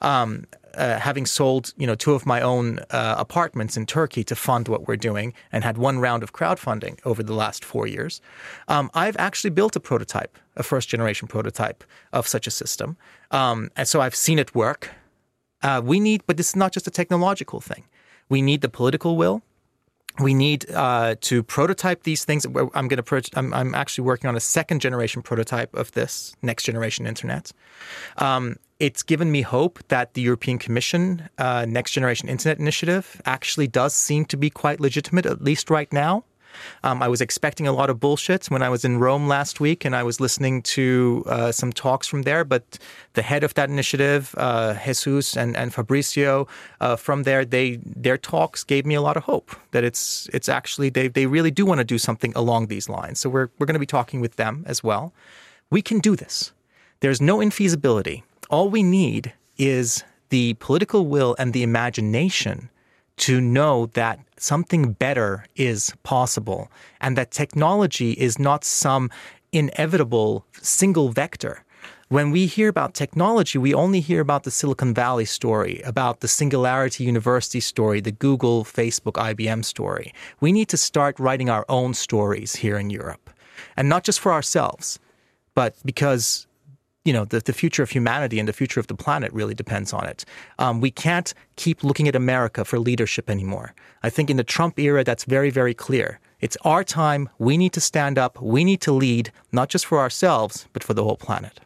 [0.00, 0.46] um,
[0.76, 4.68] uh, having sold, you know, two of my own uh, apartments in Turkey to fund
[4.68, 8.20] what we're doing, and had one round of crowdfunding over the last four years,
[8.68, 12.96] um, I've actually built a prototype, a first generation prototype of such a system,
[13.30, 14.90] um, and so I've seen it work.
[15.62, 17.84] Uh, we need, but this is not just a technological thing.
[18.28, 19.42] We need the political will
[20.20, 22.46] we need uh, to prototype these things.
[22.46, 23.30] I'm going to.
[23.34, 27.50] I'm, I'm, actually working on a second generation prototype of this next generation internet.
[28.18, 33.66] Um, it's given me hope that the European Commission uh, Next Generation Internet Initiative actually
[33.66, 36.22] does seem to be quite legitimate, at least right now.
[36.82, 39.86] Um, I was expecting a lot of bullshit when I was in Rome last week,
[39.86, 42.44] and I was listening to uh, some talks from there.
[42.44, 42.78] But
[43.14, 46.46] the head of that initiative, uh, Jesus and, and Fabricio,
[46.80, 50.48] uh, from there, they their talks gave me a lot of hope that it's it's
[50.48, 53.18] actually they they really do want to do something along these lines.
[53.18, 55.14] So we're we're going to be talking with them as well.
[55.70, 56.52] We can do this.
[57.00, 58.22] There's no infeasibility
[58.54, 62.70] all we need is the political will and the imagination
[63.16, 69.10] to know that something better is possible and that technology is not some
[69.50, 71.64] inevitable single vector.
[72.10, 76.28] When we hear about technology, we only hear about the Silicon Valley story, about the
[76.28, 80.14] Singularity University story, the Google, Facebook, IBM story.
[80.38, 83.30] We need to start writing our own stories here in Europe.
[83.76, 85.00] And not just for ourselves,
[85.56, 86.46] but because
[87.04, 89.92] you know the, the future of humanity and the future of the planet really depends
[89.92, 90.24] on it.
[90.58, 93.74] Um, we can't keep looking at America for leadership anymore.
[94.02, 96.18] I think in the Trump era, that's very, very clear.
[96.40, 97.28] It's our time.
[97.38, 98.40] We need to stand up.
[98.40, 101.60] We need to lead, not just for ourselves, but for the whole planet.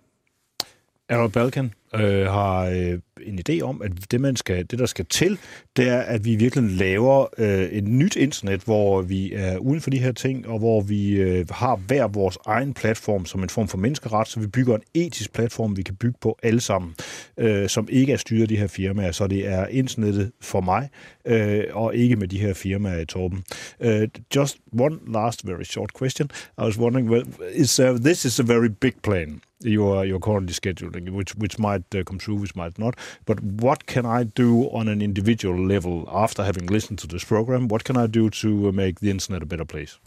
[1.08, 5.06] Aral Balkan øh, har øh, en idé om, at det, man skal, det, der skal
[5.06, 5.38] til,
[5.76, 9.90] det er, at vi virkelig laver øh, et nyt internet, hvor vi er uden for
[9.90, 13.68] de her ting, og hvor vi øh, har hver vores egen platform som en form
[13.68, 16.94] for menneskeret, så vi bygger en etisk platform, vi kan bygge på alle sammen,
[17.38, 20.88] øh, som ikke er styret af de her firmaer, så det er internettet for mig,
[21.24, 23.44] øh, og ikke med de her firmaer i toppen.
[23.80, 26.30] Uh, øh, just one last very short question.
[26.58, 29.40] I was wondering, well, is, uh, this is a very big plan.
[29.60, 32.96] You are you're currently scheduling, which which might uh, come true, which might not.
[33.24, 37.68] But what can I do on an individual level after having listened to this program?
[37.68, 39.98] What can I do to make the internet a better place?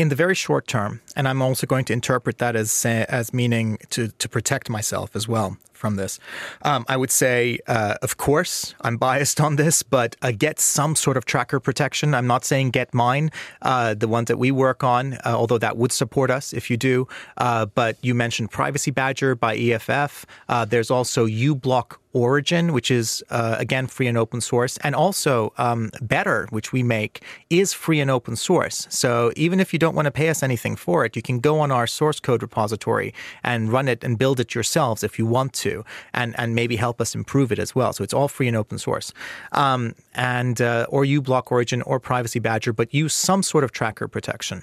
[0.00, 3.76] In the very short term, and I'm also going to interpret that as as meaning
[3.90, 6.18] to to protect myself as well from this.
[6.62, 10.94] Um, I would say, uh, of course, I'm biased on this, but uh, get some
[10.94, 12.14] sort of tracker protection.
[12.14, 13.30] I'm not saying get mine,
[13.62, 16.76] uh, the ones that we work on, uh, although that would support us if you
[16.76, 17.08] do.
[17.36, 20.26] Uh, but you mentioned Privacy Badger by EFF.
[20.48, 25.52] Uh, there's also uBlock Origin, which is uh, again free and open source, and also
[25.58, 28.86] um, Better, which we make, is free and open source.
[28.90, 31.60] So even if you don't want to pay us anything for it, you can go
[31.60, 35.52] on our source code repository and run it and build it yourselves if you want
[35.52, 37.92] to, and and maybe help us improve it as well.
[37.92, 39.12] So it's all free and open source,
[39.52, 44.08] um, and uh, or uBlock Origin or Privacy Badger, but use some sort of tracker
[44.08, 44.62] protection.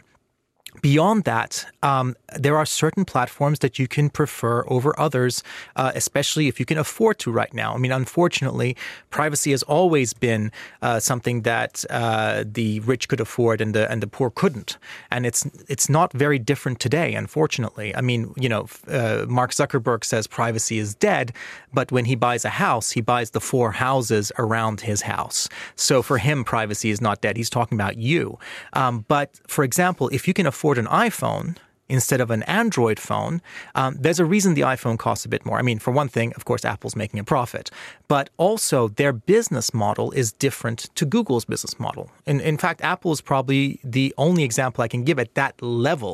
[0.82, 5.42] Beyond that, um, there are certain platforms that you can prefer over others,
[5.76, 7.74] uh, especially if you can afford to right now.
[7.74, 8.76] I mean, unfortunately,
[9.10, 10.52] privacy has always been
[10.82, 14.78] uh, something that uh, the rich could afford and the and the poor couldn't,
[15.10, 17.16] and it's it's not very different today.
[17.16, 21.34] Unfortunately, I mean, you know, uh, Mark Zuckerberg says privacy is dead,
[21.74, 25.50] but when he buys a house, he buys the four houses around his house.
[25.76, 27.38] So for him, privacy is not dead.
[27.38, 28.38] He's talking about you.
[28.74, 31.56] Um, but for example, if you can afford afford an iPhone
[31.88, 33.42] instead of an Android phone,
[33.76, 35.58] um, there's a reason the iPhone costs a bit more.
[35.60, 37.70] I mean, for one thing, of course, Apple's making a profit,
[38.08, 42.10] but also their business model is different to Google's business model.
[42.26, 46.14] In, in fact, Apple is probably the only example I can give at that level,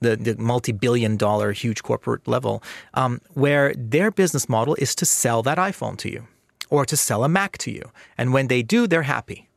[0.00, 2.62] the, the multi billion dollar huge corporate level,
[2.94, 6.22] um, where their business model is to sell that iPhone to you
[6.70, 7.90] or to sell a Mac to you.
[8.16, 9.48] And when they do, they're happy.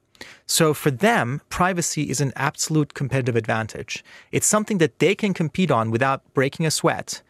[0.46, 4.04] So for them, privacy is an absolute competitive advantage.
[4.32, 7.22] It's something that they can compete on without breaking a sweat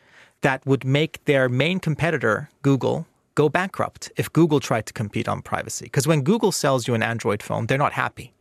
[0.41, 5.41] that would make their main competitor, Google, go bankrupt if Google tried to compete on
[5.41, 5.85] privacy.
[5.85, 8.34] Because when Google sells you an Android phone, they're not happy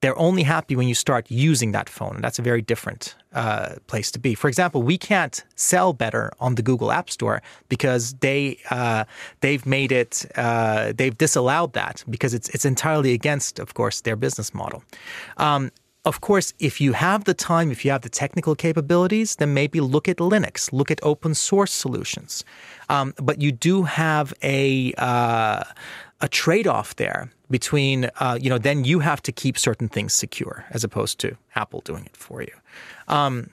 [0.00, 2.16] they're only happy when you start using that phone.
[2.16, 4.34] And that's a very different uh, place to be.
[4.34, 9.04] For example, we can't sell better on the Google App Store because they uh,
[9.40, 14.16] they've made it uh, they've disallowed that because it's it's entirely against, of course, their
[14.16, 14.82] business model.
[15.36, 15.70] Um,
[16.04, 19.80] of course, if you have the time, if you have the technical capabilities, then maybe
[19.80, 22.44] look at Linux, look at open source solutions.
[22.88, 25.64] Um, but you do have a uh,
[26.20, 30.12] a trade off there between, uh, you know, then you have to keep certain things
[30.12, 32.52] secure as opposed to Apple doing it for you.
[33.06, 33.50] Um,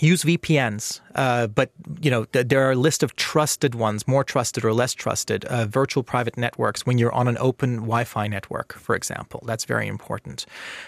[0.00, 1.70] use VPNs, uh, but
[2.00, 5.44] you know th- there are a list of trusted ones, more trusted or less trusted,
[5.44, 9.42] uh, virtual private networks when you're on an open Wi-Fi network, for example.
[9.46, 10.46] That's very important.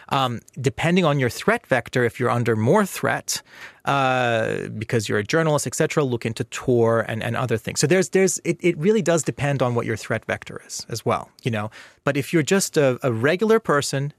[0.08, 3.42] Um, depending on your threat vector, if you're under more threat
[3.84, 7.78] uh, because you're a journalist, etc., look into Tor and, and other things.
[7.78, 11.06] So there's there's it, it really does depend on what your threat vector is as
[11.06, 11.30] well.
[11.44, 11.70] You know,
[12.02, 14.12] but if you're just a, a regular person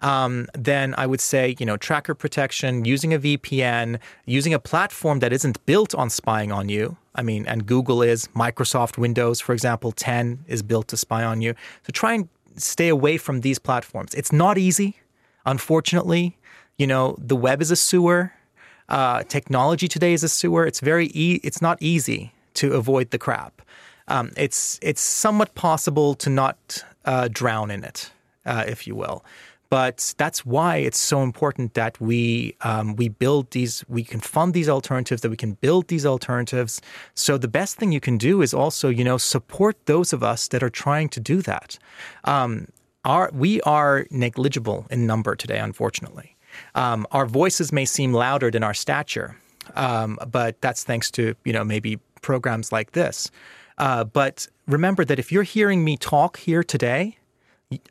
[0.00, 5.20] um, then I would say, you know, tracker protection, using a VPN, using a platform
[5.20, 6.96] that isn't built on spying on you.
[7.14, 11.42] I mean, and Google is, Microsoft Windows, for example, 10 is built to spy on
[11.42, 11.54] you.
[11.86, 14.14] So try and stay away from these platforms.
[14.14, 14.96] It's not easy,
[15.44, 16.38] unfortunately.
[16.78, 18.32] You know, the web is a sewer.
[18.88, 20.66] Uh, technology today is a sewer.
[20.66, 23.62] It's very e- it's not easy to avoid the crap.
[24.08, 28.10] Um, it's it's somewhat possible to not uh, drown in it,
[28.44, 29.24] uh, if you will.
[29.72, 34.52] But that's why it's so important that we um, we build these, we can fund
[34.52, 36.82] these alternatives, that we can build these alternatives.
[37.14, 40.48] So the best thing you can do is also, you know, support those of us
[40.48, 41.78] that are trying to do that.
[42.24, 42.68] Um,
[43.06, 46.36] our, we are negligible in number today, unfortunately.
[46.74, 49.38] Um, our voices may seem louder than our stature,
[49.74, 53.30] um, but that's thanks to you know maybe programs like this.
[53.78, 57.16] Uh, but remember that if you're hearing me talk here today,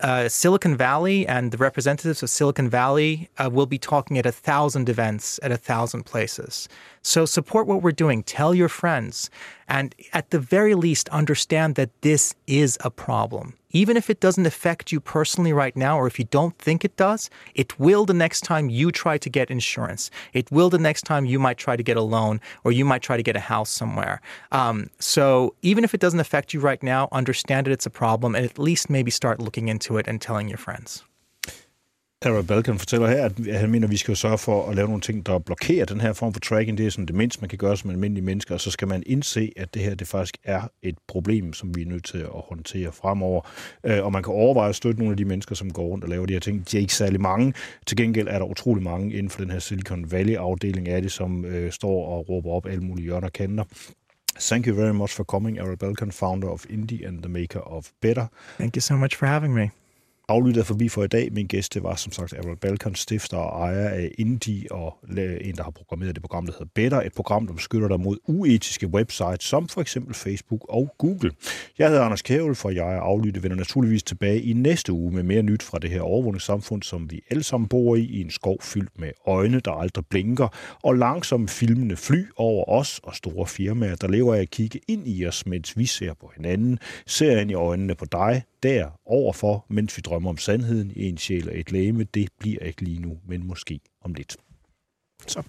[0.02, 4.32] uh, Silicon Valley and the representatives of Silicon Valley uh, will be talking at a
[4.32, 6.68] thousand events at a thousand places.
[7.02, 8.24] So support what we're doing.
[8.24, 9.30] Tell your friends.
[9.72, 13.54] And at the very least, understand that this is a problem.
[13.70, 16.98] Even if it doesn't affect you personally right now, or if you don't think it
[16.98, 20.12] does, it will the next time you try to get insurance.
[20.34, 23.02] It will the next time you might try to get a loan, or you might
[23.02, 24.20] try to get a house somewhere.
[24.52, 28.36] Um, so even if it doesn't affect you right now, understand that it's a problem,
[28.36, 31.06] and at least maybe start looking into it and telling your friends.
[32.24, 35.02] Harold Balkan fortæller her, at han mener, at vi skal sørge for at lave nogle
[35.02, 36.78] ting, der blokerer den her form for tracking.
[36.78, 39.04] Det er sådan det mindste, man kan gøre som almindelige mennesker, og så skal man
[39.06, 42.30] indse, at det her det faktisk er et problem, som vi er nødt til at
[42.50, 43.42] håndtere fremover.
[43.84, 46.10] Øh, og man kan overveje at støtte nogle af de mennesker, som går rundt og
[46.10, 46.72] laver de her ting.
[46.72, 47.54] De er ikke særlig mange.
[47.88, 51.46] Til gengæld er der utrolig mange inden for den her Silicon Valley-afdeling af det, som
[51.46, 53.64] øh, står og råber op alle mulige hjørner kanter.
[54.40, 57.86] Thank you very much for coming, Errol Balkan, founder of Indie and the maker of
[58.02, 58.26] Better.
[58.60, 59.70] Thank you so much for having me
[60.32, 61.30] aflyttet forbi for i dag.
[61.32, 64.98] Min gæst det var som sagt Avril Balkan, stifter og ejer af Indie, og
[65.42, 68.18] en, der har programmeret det program, der hedder Better, et program, der beskytter dig mod
[68.28, 71.32] uetiske websites, som for eksempel Facebook og Google.
[71.78, 75.24] Jeg hedder Anders Kævel, for jeg er aflyttet, vender naturligvis tilbage i næste uge med
[75.24, 78.58] mere nyt fra det her overvågningssamfund, som vi alle sammen bor i, i en skov
[78.62, 80.48] fyldt med øjne, der aldrig blinker,
[80.84, 85.08] og langsomt filmende fly over os og store firmaer, der lever af at kigge ind
[85.08, 89.66] i os, mens vi ser på hinanden, ser ind i øjnene på dig, der overfor,
[89.70, 92.04] mens vi drømmer om sandheden i en sjæl og et læme.
[92.04, 94.38] Det bliver ikke lige nu, men måske om lidt.
[95.28, 95.44] Så.